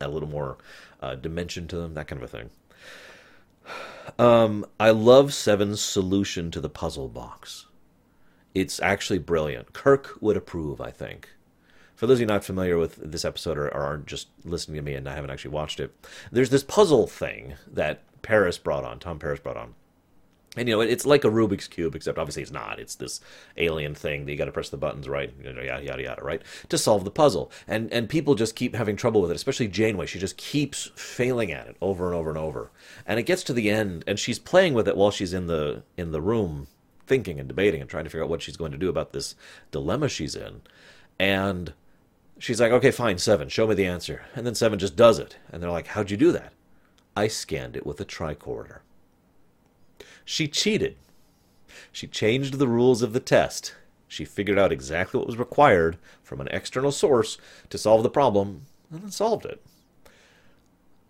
add 0.00 0.08
a 0.08 0.12
little 0.12 0.28
more 0.28 0.58
uh, 1.00 1.14
dimension 1.14 1.68
to 1.68 1.76
them, 1.76 1.94
that 1.94 2.08
kind 2.08 2.22
of 2.22 2.28
a 2.32 2.36
thing. 2.36 2.50
Um, 4.18 4.66
I 4.78 4.90
love 4.90 5.32
Seven's 5.32 5.80
solution 5.80 6.50
to 6.50 6.60
the 6.60 6.68
puzzle 6.68 7.08
box. 7.08 7.66
It's 8.54 8.80
actually 8.80 9.18
brilliant. 9.18 9.72
Kirk 9.72 10.16
would 10.20 10.36
approve, 10.36 10.80
I 10.80 10.90
think. 10.90 11.30
For 11.96 12.06
those 12.06 12.16
of 12.16 12.20
you 12.20 12.26
not 12.26 12.44
familiar 12.44 12.76
with 12.76 12.96
this 12.96 13.24
episode 13.24 13.56
or, 13.56 13.68
or 13.68 13.82
aren't 13.82 14.06
just 14.06 14.28
listening 14.44 14.76
to 14.76 14.82
me 14.82 14.94
and 14.94 15.08
I 15.08 15.14
haven't 15.14 15.30
actually 15.30 15.52
watched 15.52 15.80
it, 15.80 15.94
there's 16.30 16.50
this 16.50 16.64
puzzle 16.64 17.06
thing 17.06 17.54
that 17.66 18.02
Paris 18.22 18.58
brought 18.58 18.84
on, 18.84 18.98
Tom 18.98 19.18
Paris 19.18 19.40
brought 19.40 19.56
on. 19.56 19.74
And 20.56 20.68
you 20.68 20.74
know, 20.76 20.80
it's 20.80 21.06
like 21.06 21.24
a 21.24 21.30
Rubik's 21.30 21.66
cube, 21.66 21.94
except 21.94 22.18
obviously 22.18 22.42
it's 22.42 22.52
not. 22.52 22.78
It's 22.78 22.94
this 22.94 23.20
alien 23.56 23.94
thing 23.94 24.24
that 24.24 24.32
you 24.32 24.38
got 24.38 24.44
to 24.44 24.52
press 24.52 24.68
the 24.68 24.76
buttons 24.76 25.08
right, 25.08 25.32
yada 25.42 25.64
yada 25.64 26.02
yada, 26.02 26.22
right, 26.22 26.42
to 26.68 26.78
solve 26.78 27.04
the 27.04 27.10
puzzle. 27.10 27.50
And 27.66 27.92
and 27.92 28.08
people 28.08 28.34
just 28.34 28.54
keep 28.54 28.74
having 28.74 28.96
trouble 28.96 29.20
with 29.20 29.30
it, 29.30 29.36
especially 29.36 29.68
Janeway. 29.68 30.06
She 30.06 30.18
just 30.18 30.36
keeps 30.36 30.90
failing 30.94 31.52
at 31.52 31.66
it 31.66 31.76
over 31.80 32.06
and 32.06 32.14
over 32.14 32.30
and 32.30 32.38
over. 32.38 32.70
And 33.06 33.18
it 33.18 33.24
gets 33.24 33.42
to 33.44 33.52
the 33.52 33.70
end, 33.70 34.04
and 34.06 34.18
she's 34.18 34.38
playing 34.38 34.74
with 34.74 34.86
it 34.88 34.96
while 34.96 35.10
she's 35.10 35.34
in 35.34 35.46
the 35.46 35.82
in 35.96 36.12
the 36.12 36.22
room, 36.22 36.68
thinking 37.06 37.40
and 37.40 37.48
debating 37.48 37.80
and 37.80 37.90
trying 37.90 38.04
to 38.04 38.10
figure 38.10 38.24
out 38.24 38.30
what 38.30 38.42
she's 38.42 38.56
going 38.56 38.72
to 38.72 38.78
do 38.78 38.88
about 38.88 39.12
this 39.12 39.34
dilemma 39.70 40.08
she's 40.08 40.36
in. 40.36 40.62
And 41.18 41.72
she's 42.38 42.60
like, 42.60 42.72
"Okay, 42.72 42.90
fine, 42.92 43.18
seven, 43.18 43.48
show 43.48 43.66
me 43.66 43.74
the 43.74 43.86
answer." 43.86 44.22
And 44.36 44.46
then 44.46 44.54
seven 44.54 44.78
just 44.78 44.96
does 44.96 45.18
it, 45.18 45.36
and 45.50 45.62
they're 45.62 45.70
like, 45.70 45.88
"How'd 45.88 46.10
you 46.10 46.16
do 46.16 46.32
that?" 46.32 46.52
I 47.16 47.28
scanned 47.28 47.76
it 47.76 47.86
with 47.86 48.00
a 48.00 48.04
tricorder. 48.04 48.80
She 50.24 50.48
cheated. 50.48 50.96
She 51.92 52.06
changed 52.06 52.58
the 52.58 52.68
rules 52.68 53.02
of 53.02 53.12
the 53.12 53.20
test. 53.20 53.74
She 54.08 54.24
figured 54.24 54.58
out 54.58 54.72
exactly 54.72 55.18
what 55.18 55.26
was 55.26 55.36
required 55.38 55.98
from 56.22 56.40
an 56.40 56.48
external 56.48 56.92
source 56.92 57.36
to 57.70 57.78
solve 57.78 58.02
the 58.02 58.10
problem 58.10 58.66
and 58.90 59.02
then 59.02 59.10
solved 59.10 59.44
it. 59.44 59.60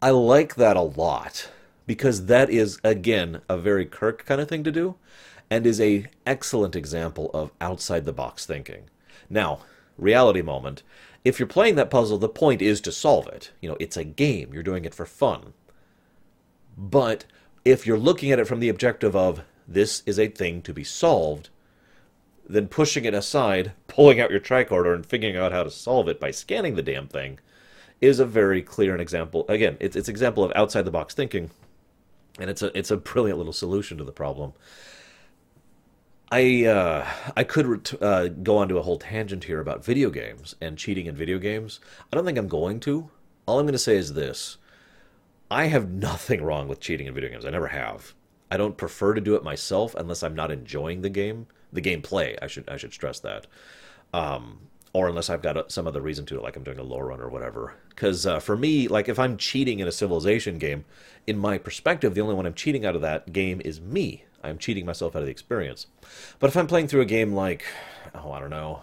I 0.00 0.10
like 0.10 0.56
that 0.56 0.76
a 0.76 0.82
lot 0.82 1.50
because 1.86 2.26
that 2.26 2.50
is 2.50 2.78
again 2.82 3.40
a 3.48 3.56
very 3.56 3.86
Kirk 3.86 4.24
kind 4.24 4.40
of 4.40 4.48
thing 4.48 4.64
to 4.64 4.72
do 4.72 4.96
and 5.50 5.66
is 5.66 5.80
a 5.80 6.06
excellent 6.26 6.74
example 6.74 7.30
of 7.32 7.52
outside 7.60 8.04
the 8.04 8.12
box 8.12 8.46
thinking. 8.46 8.84
Now, 9.28 9.60
reality 9.98 10.42
moment, 10.42 10.82
if 11.24 11.38
you're 11.38 11.46
playing 11.46 11.76
that 11.76 11.90
puzzle 11.90 12.18
the 12.18 12.28
point 12.28 12.60
is 12.60 12.80
to 12.82 12.92
solve 12.92 13.26
it. 13.28 13.50
You 13.60 13.70
know, 13.70 13.76
it's 13.80 13.96
a 13.96 14.04
game, 14.04 14.52
you're 14.52 14.62
doing 14.62 14.84
it 14.84 14.94
for 14.94 15.06
fun. 15.06 15.52
But 16.76 17.24
if 17.64 17.86
you're 17.86 17.98
looking 17.98 18.30
at 18.30 18.38
it 18.38 18.46
from 18.46 18.60
the 18.60 18.68
objective 18.68 19.16
of 19.16 19.42
this 19.66 20.02
is 20.06 20.18
a 20.18 20.28
thing 20.28 20.60
to 20.62 20.74
be 20.74 20.84
solved, 20.84 21.48
then 22.46 22.68
pushing 22.68 23.04
it 23.04 23.14
aside, 23.14 23.72
pulling 23.86 24.20
out 24.20 24.30
your 24.30 24.40
tricorder 24.40 24.94
and 24.94 25.06
figuring 25.06 25.36
out 25.36 25.52
how 25.52 25.62
to 25.62 25.70
solve 25.70 26.08
it 26.08 26.20
by 26.20 26.30
scanning 26.30 26.74
the 26.74 26.82
damn 26.82 27.08
thing 27.08 27.38
is 28.00 28.20
a 28.20 28.26
very 28.26 28.62
clear 28.62 28.96
example. 28.96 29.46
Again, 29.48 29.76
it's 29.80 29.96
it's 29.96 30.08
example 30.08 30.44
of 30.44 30.52
outside 30.54 30.84
the 30.84 30.90
box 30.90 31.14
thinking, 31.14 31.50
and 32.38 32.50
it's 32.50 32.60
a 32.62 32.76
it's 32.76 32.90
a 32.90 32.96
brilliant 32.96 33.38
little 33.38 33.52
solution 33.52 33.96
to 33.98 34.04
the 34.04 34.12
problem. 34.12 34.52
I 36.30 36.64
uh, 36.66 37.06
I 37.36 37.44
could 37.44 37.96
uh, 38.00 38.28
go 38.28 38.58
on 38.58 38.68
to 38.68 38.78
a 38.78 38.82
whole 38.82 38.98
tangent 38.98 39.44
here 39.44 39.60
about 39.60 39.84
video 39.84 40.10
games 40.10 40.54
and 40.60 40.76
cheating 40.76 41.06
in 41.06 41.16
video 41.16 41.38
games. 41.38 41.80
I 42.12 42.16
don't 42.16 42.24
think 42.24 42.38
I'm 42.38 42.48
going 42.48 42.80
to. 42.80 43.10
All 43.46 43.58
I'm 43.58 43.66
going 43.66 43.72
to 43.72 43.78
say 43.78 43.96
is 43.96 44.14
this: 44.14 44.58
I 45.54 45.66
have 45.66 45.88
nothing 45.88 46.42
wrong 46.42 46.66
with 46.66 46.80
cheating 46.80 47.06
in 47.06 47.14
video 47.14 47.30
games. 47.30 47.46
I 47.46 47.50
never 47.50 47.68
have. 47.68 48.12
I 48.50 48.56
don't 48.56 48.76
prefer 48.76 49.14
to 49.14 49.20
do 49.20 49.36
it 49.36 49.44
myself 49.44 49.94
unless 49.94 50.24
I'm 50.24 50.34
not 50.34 50.50
enjoying 50.50 51.02
the 51.02 51.08
game, 51.08 51.46
the 51.72 51.80
gameplay. 51.80 52.36
I 52.42 52.48
should 52.48 52.68
I 52.68 52.76
should 52.76 52.92
stress 52.92 53.20
that, 53.20 53.46
um, 54.12 54.58
or 54.92 55.06
unless 55.06 55.30
I've 55.30 55.42
got 55.42 55.56
a, 55.56 55.64
some 55.68 55.86
other 55.86 56.00
reason 56.00 56.26
to 56.26 56.36
it, 56.36 56.42
like 56.42 56.56
I'm 56.56 56.64
doing 56.64 56.80
a 56.80 56.82
low 56.82 56.98
run 56.98 57.20
or 57.20 57.28
whatever. 57.28 57.76
Because 57.88 58.26
uh, 58.26 58.40
for 58.40 58.56
me, 58.56 58.88
like 58.88 59.08
if 59.08 59.16
I'm 59.16 59.36
cheating 59.36 59.78
in 59.78 59.86
a 59.86 59.92
Civilization 59.92 60.58
game, 60.58 60.86
in 61.24 61.38
my 61.38 61.56
perspective, 61.56 62.14
the 62.14 62.20
only 62.20 62.34
one 62.34 62.46
I'm 62.46 62.54
cheating 62.54 62.84
out 62.84 62.96
of 62.96 63.02
that 63.02 63.32
game 63.32 63.62
is 63.64 63.80
me. 63.80 64.24
I'm 64.42 64.58
cheating 64.58 64.84
myself 64.84 65.14
out 65.14 65.20
of 65.20 65.26
the 65.26 65.30
experience. 65.30 65.86
But 66.40 66.48
if 66.48 66.56
I'm 66.56 66.66
playing 66.66 66.88
through 66.88 67.02
a 67.02 67.06
game 67.06 67.32
like, 67.32 67.64
oh, 68.12 68.32
I 68.32 68.40
don't 68.40 68.50
know, 68.50 68.82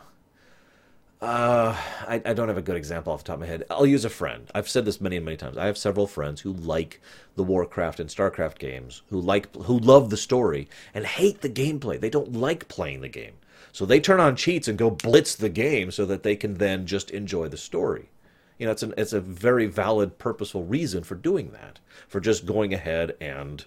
uh, 1.22 1.78
I, 2.08 2.22
I 2.26 2.34
don't 2.34 2.48
have 2.48 2.58
a 2.58 2.64
good 2.64 2.76
example 2.76 3.14
off 3.14 3.24
the 3.24 3.28
top 3.28 3.36
of 3.36 3.42
my 3.42 3.46
head. 3.46 3.64
I'll 3.70 3.86
use 3.86 4.06
a 4.06 4.10
friend. 4.10 4.50
I've 4.56 4.68
said 4.70 4.86
this 4.86 5.00
many 5.00 5.18
and 5.18 5.26
many 5.26 5.38
times. 5.38 5.56
I 5.56 5.68
have 5.68 5.78
several 5.78 6.08
friends 6.08 6.42
who 6.42 6.52
like 6.52 7.00
the 7.36 7.44
Warcraft 7.44 8.00
and 8.00 8.10
Starcraft 8.10 8.58
games, 8.58 9.04
who 9.10 9.22
like 9.22 9.56
who 9.56 9.78
love 9.78 10.10
the 10.10 10.18
story 10.18 10.68
and 10.96 11.06
hate 11.06 11.42
the 11.42 11.50
gameplay. 11.50 12.00
They 12.00 12.10
don't 12.10 12.34
like 12.34 12.68
playing 12.68 13.02
the 13.02 13.08
game. 13.08 13.34
So 13.72 13.86
they 13.86 14.00
turn 14.00 14.20
on 14.20 14.36
cheats 14.36 14.68
and 14.68 14.78
go 14.78 14.90
blitz 14.90 15.36
the 15.36 15.50
game 15.50 15.92
so 15.92 16.06
that 16.06 16.24
they 16.24 16.36
can 16.36 16.56
then 16.56 16.88
just 16.88 17.12
enjoy 17.12 17.48
the 17.50 17.58
story. 17.58 18.10
You 18.58 18.66
know, 18.66 18.72
it's 18.72 18.84
an 18.84 18.96
it's 18.98 19.14
a 19.14 19.22
very 19.22 19.68
valid, 19.68 20.18
purposeful 20.18 20.64
reason 20.64 21.04
for 21.04 21.16
doing 21.16 21.52
that. 21.52 21.80
For 22.08 22.20
just 22.20 22.48
going 22.48 22.74
ahead 22.74 23.16
and 23.22 23.64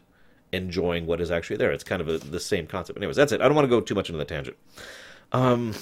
enjoying 0.52 1.06
what 1.06 1.20
is 1.20 1.30
actually 1.30 1.56
there. 1.56 1.70
It's 1.70 1.84
kind 1.84 2.02
of 2.02 2.08
a, 2.08 2.18
the 2.18 2.40
same 2.40 2.66
concept. 2.66 2.96
Anyways, 2.96 3.16
that's 3.16 3.30
it. 3.30 3.40
I 3.40 3.44
don't 3.44 3.54
want 3.54 3.64
to 3.64 3.70
go 3.70 3.80
too 3.80 3.94
much 3.94 4.08
into 4.08 4.18
the 4.18 4.24
tangent. 4.24 4.56
Um, 5.30 5.74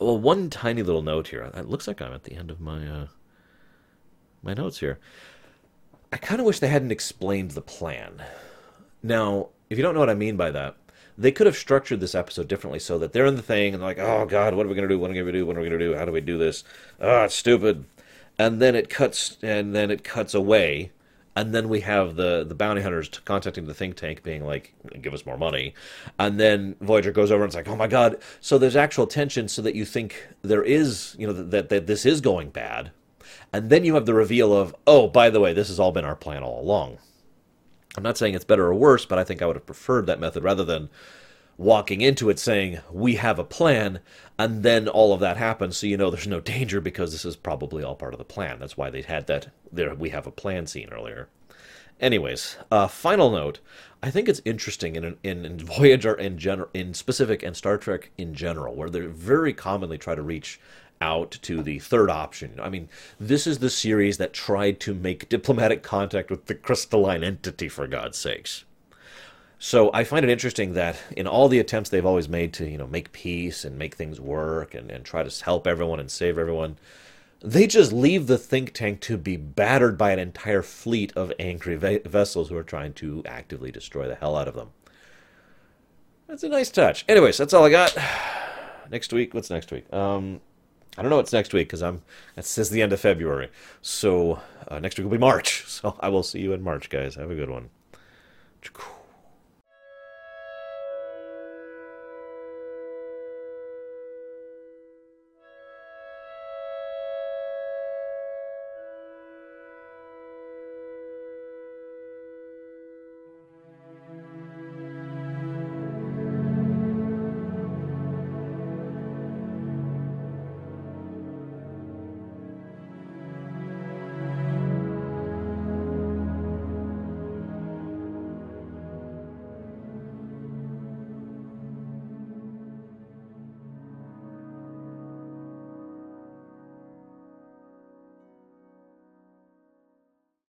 well, 0.00 0.18
one 0.18 0.50
tiny 0.50 0.82
little 0.82 1.02
note 1.02 1.28
here. 1.28 1.50
It 1.54 1.68
looks 1.68 1.86
like 1.86 2.02
I'm 2.02 2.12
at 2.12 2.24
the 2.24 2.34
end 2.34 2.50
of 2.50 2.60
my 2.60 2.86
uh, 2.86 3.06
my 4.42 4.54
notes 4.54 4.80
here. 4.80 4.98
I 6.12 6.16
kind 6.16 6.40
of 6.40 6.46
wish 6.46 6.60
they 6.60 6.68
hadn't 6.68 6.92
explained 6.92 7.52
the 7.52 7.62
plan. 7.62 8.22
Now, 9.02 9.48
if 9.70 9.78
you 9.78 9.82
don't 9.82 9.94
know 9.94 10.00
what 10.00 10.10
I 10.10 10.14
mean 10.14 10.36
by 10.36 10.50
that, 10.52 10.76
they 11.16 11.32
could 11.32 11.46
have 11.46 11.56
structured 11.56 12.00
this 12.00 12.14
episode 12.14 12.48
differently 12.48 12.78
so 12.78 12.98
that 12.98 13.12
they're 13.12 13.26
in 13.26 13.36
the 13.36 13.42
thing 13.42 13.74
and 13.74 13.82
they're 13.82 13.88
like, 13.88 13.98
"Oh 13.98 14.26
God, 14.26 14.54
what 14.54 14.66
are 14.66 14.68
we 14.68 14.74
gonna 14.74 14.88
do? 14.88 14.98
What 14.98 15.10
are 15.10 15.14
we 15.14 15.18
gonna 15.20 15.32
do? 15.32 15.46
What 15.46 15.56
are 15.56 15.60
we 15.60 15.66
gonna 15.66 15.78
do? 15.78 15.94
How 15.94 16.04
do 16.04 16.12
we 16.12 16.20
do 16.20 16.38
this? 16.38 16.64
Ah, 17.00 17.22
oh, 17.22 17.24
it's 17.24 17.34
stupid." 17.34 17.84
And 18.38 18.60
then 18.60 18.74
it 18.74 18.90
cuts, 18.90 19.36
and 19.42 19.74
then 19.74 19.90
it 19.92 20.02
cuts 20.02 20.34
away 20.34 20.90
and 21.36 21.54
then 21.54 21.68
we 21.68 21.80
have 21.80 22.16
the 22.16 22.44
the 22.44 22.54
bounty 22.54 22.82
hunters 22.82 23.08
contacting 23.24 23.66
the 23.66 23.74
think 23.74 23.96
tank 23.96 24.22
being 24.22 24.44
like 24.44 24.74
give 25.00 25.14
us 25.14 25.26
more 25.26 25.38
money. 25.38 25.74
And 26.18 26.38
then 26.38 26.76
voyager 26.80 27.12
goes 27.12 27.30
over 27.30 27.42
and 27.42 27.48
it's 27.48 27.56
like 27.56 27.68
oh 27.68 27.76
my 27.76 27.86
god. 27.86 28.20
So 28.40 28.58
there's 28.58 28.76
actual 28.76 29.06
tension 29.06 29.48
so 29.48 29.62
that 29.62 29.74
you 29.74 29.84
think 29.84 30.28
there 30.42 30.62
is 30.62 31.16
you 31.18 31.26
know 31.26 31.32
that 31.32 31.68
that 31.68 31.86
this 31.86 32.06
is 32.06 32.20
going 32.20 32.50
bad. 32.50 32.90
And 33.52 33.70
then 33.70 33.84
you 33.84 33.94
have 33.94 34.06
the 34.06 34.14
reveal 34.14 34.52
of 34.52 34.74
oh 34.86 35.08
by 35.08 35.30
the 35.30 35.40
way 35.40 35.52
this 35.52 35.68
has 35.68 35.80
all 35.80 35.92
been 35.92 36.04
our 36.04 36.16
plan 36.16 36.42
all 36.42 36.60
along. 36.60 36.98
I'm 37.96 38.02
not 38.02 38.18
saying 38.18 38.34
it's 38.34 38.44
better 38.44 38.66
or 38.66 38.74
worse 38.74 39.06
but 39.06 39.20
i 39.20 39.24
think 39.24 39.40
i 39.40 39.46
would 39.46 39.54
have 39.54 39.66
preferred 39.66 40.06
that 40.06 40.18
method 40.18 40.42
rather 40.42 40.64
than 40.64 40.88
walking 41.56 42.00
into 42.00 42.30
it 42.30 42.38
saying 42.38 42.80
we 42.90 43.14
have 43.16 43.38
a 43.38 43.44
plan 43.44 44.00
and 44.38 44.62
then 44.62 44.88
all 44.88 45.12
of 45.12 45.20
that 45.20 45.36
happens 45.36 45.76
so 45.76 45.86
you 45.86 45.96
know 45.96 46.10
there's 46.10 46.26
no 46.26 46.40
danger 46.40 46.80
because 46.80 47.12
this 47.12 47.24
is 47.24 47.36
probably 47.36 47.82
all 47.82 47.94
part 47.94 48.14
of 48.14 48.18
the 48.18 48.24
plan 48.24 48.58
that's 48.58 48.76
why 48.76 48.90
they 48.90 49.02
had 49.02 49.26
that 49.26 49.48
there 49.72 49.94
we 49.94 50.10
have 50.10 50.26
a 50.26 50.32
plan 50.32 50.66
scene 50.66 50.88
earlier 50.92 51.28
anyways 52.00 52.56
uh, 52.70 52.88
final 52.88 53.30
note 53.30 53.60
i 54.02 54.10
think 54.10 54.28
it's 54.28 54.42
interesting 54.44 54.96
in, 54.96 55.16
in, 55.22 55.44
in 55.44 55.58
voyager 55.58 56.14
in 56.14 56.38
general 56.38 56.68
in 56.74 56.92
specific 56.92 57.42
and 57.42 57.56
star 57.56 57.78
trek 57.78 58.10
in 58.18 58.34
general 58.34 58.74
where 58.74 58.90
they 58.90 59.00
very 59.00 59.52
commonly 59.52 59.96
try 59.96 60.14
to 60.14 60.22
reach 60.22 60.58
out 61.00 61.32
to 61.42 61.62
the 61.62 61.78
third 61.80 62.08
option. 62.08 62.58
I 62.60 62.68
mean, 62.70 62.88
this 63.20 63.46
is 63.46 63.58
the 63.58 63.68
series 63.68 64.16
that 64.18 64.32
tried 64.32 64.80
to 64.80 64.94
make 64.94 65.28
diplomatic 65.28 65.82
contact 65.82 66.30
with 66.30 66.46
the 66.46 66.54
crystalline 66.54 67.22
entity, 67.22 67.68
for 67.68 67.86
God's 67.86 68.16
sakes. 68.16 68.64
So 69.58 69.90
I 69.92 70.04
find 70.04 70.24
it 70.24 70.30
interesting 70.30 70.74
that 70.74 70.96
in 71.16 71.26
all 71.26 71.48
the 71.48 71.58
attempts 71.58 71.90
they've 71.90 72.04
always 72.04 72.28
made 72.28 72.52
to, 72.54 72.68
you 72.68 72.76
know, 72.76 72.86
make 72.86 73.12
peace 73.12 73.64
and 73.64 73.78
make 73.78 73.94
things 73.94 74.20
work 74.20 74.74
and, 74.74 74.90
and 74.90 75.04
try 75.04 75.22
to 75.22 75.44
help 75.44 75.66
everyone 75.66 76.00
and 76.00 76.10
save 76.10 76.38
everyone, 76.38 76.76
they 77.40 77.66
just 77.66 77.92
leave 77.92 78.26
the 78.26 78.38
think 78.38 78.72
tank 78.72 79.00
to 79.02 79.16
be 79.16 79.36
battered 79.36 79.96
by 79.96 80.12
an 80.12 80.18
entire 80.18 80.62
fleet 80.62 81.12
of 81.14 81.32
angry 81.38 81.76
ve- 81.76 81.98
vessels 81.98 82.48
who 82.48 82.56
are 82.56 82.62
trying 82.62 82.92
to 82.94 83.22
actively 83.26 83.70
destroy 83.70 84.08
the 84.08 84.14
hell 84.14 84.36
out 84.36 84.48
of 84.48 84.54
them. 84.54 84.70
That's 86.26 86.42
a 86.42 86.48
nice 86.48 86.70
touch. 86.70 87.04
Anyways, 87.08 87.36
that's 87.36 87.52
all 87.52 87.64
I 87.64 87.70
got. 87.70 87.96
Next 88.90 89.12
week, 89.12 89.32
what's 89.32 89.48
next 89.48 89.72
week? 89.72 89.90
Um, 89.94 90.40
I 90.96 91.02
don't 91.02 91.10
know 91.10 91.16
what's 91.16 91.32
next 91.32 91.52
week 91.54 91.68
because 91.68 91.82
I'm 91.82 92.02
it 92.36 92.44
says 92.44 92.70
the 92.70 92.82
end 92.82 92.92
of 92.92 93.00
February. 93.00 93.50
So 93.80 94.40
uh, 94.68 94.78
next 94.78 94.98
week 94.98 95.04
will 95.04 95.12
be 95.12 95.18
March. 95.18 95.64
So 95.74 95.96
I 96.00 96.08
will 96.08 96.22
see 96.22 96.40
you 96.40 96.52
in 96.52 96.62
March, 96.62 96.90
guys. 96.90 97.14
Have 97.16 97.30
a 97.30 97.34
good 97.34 97.50
one. 97.50 97.70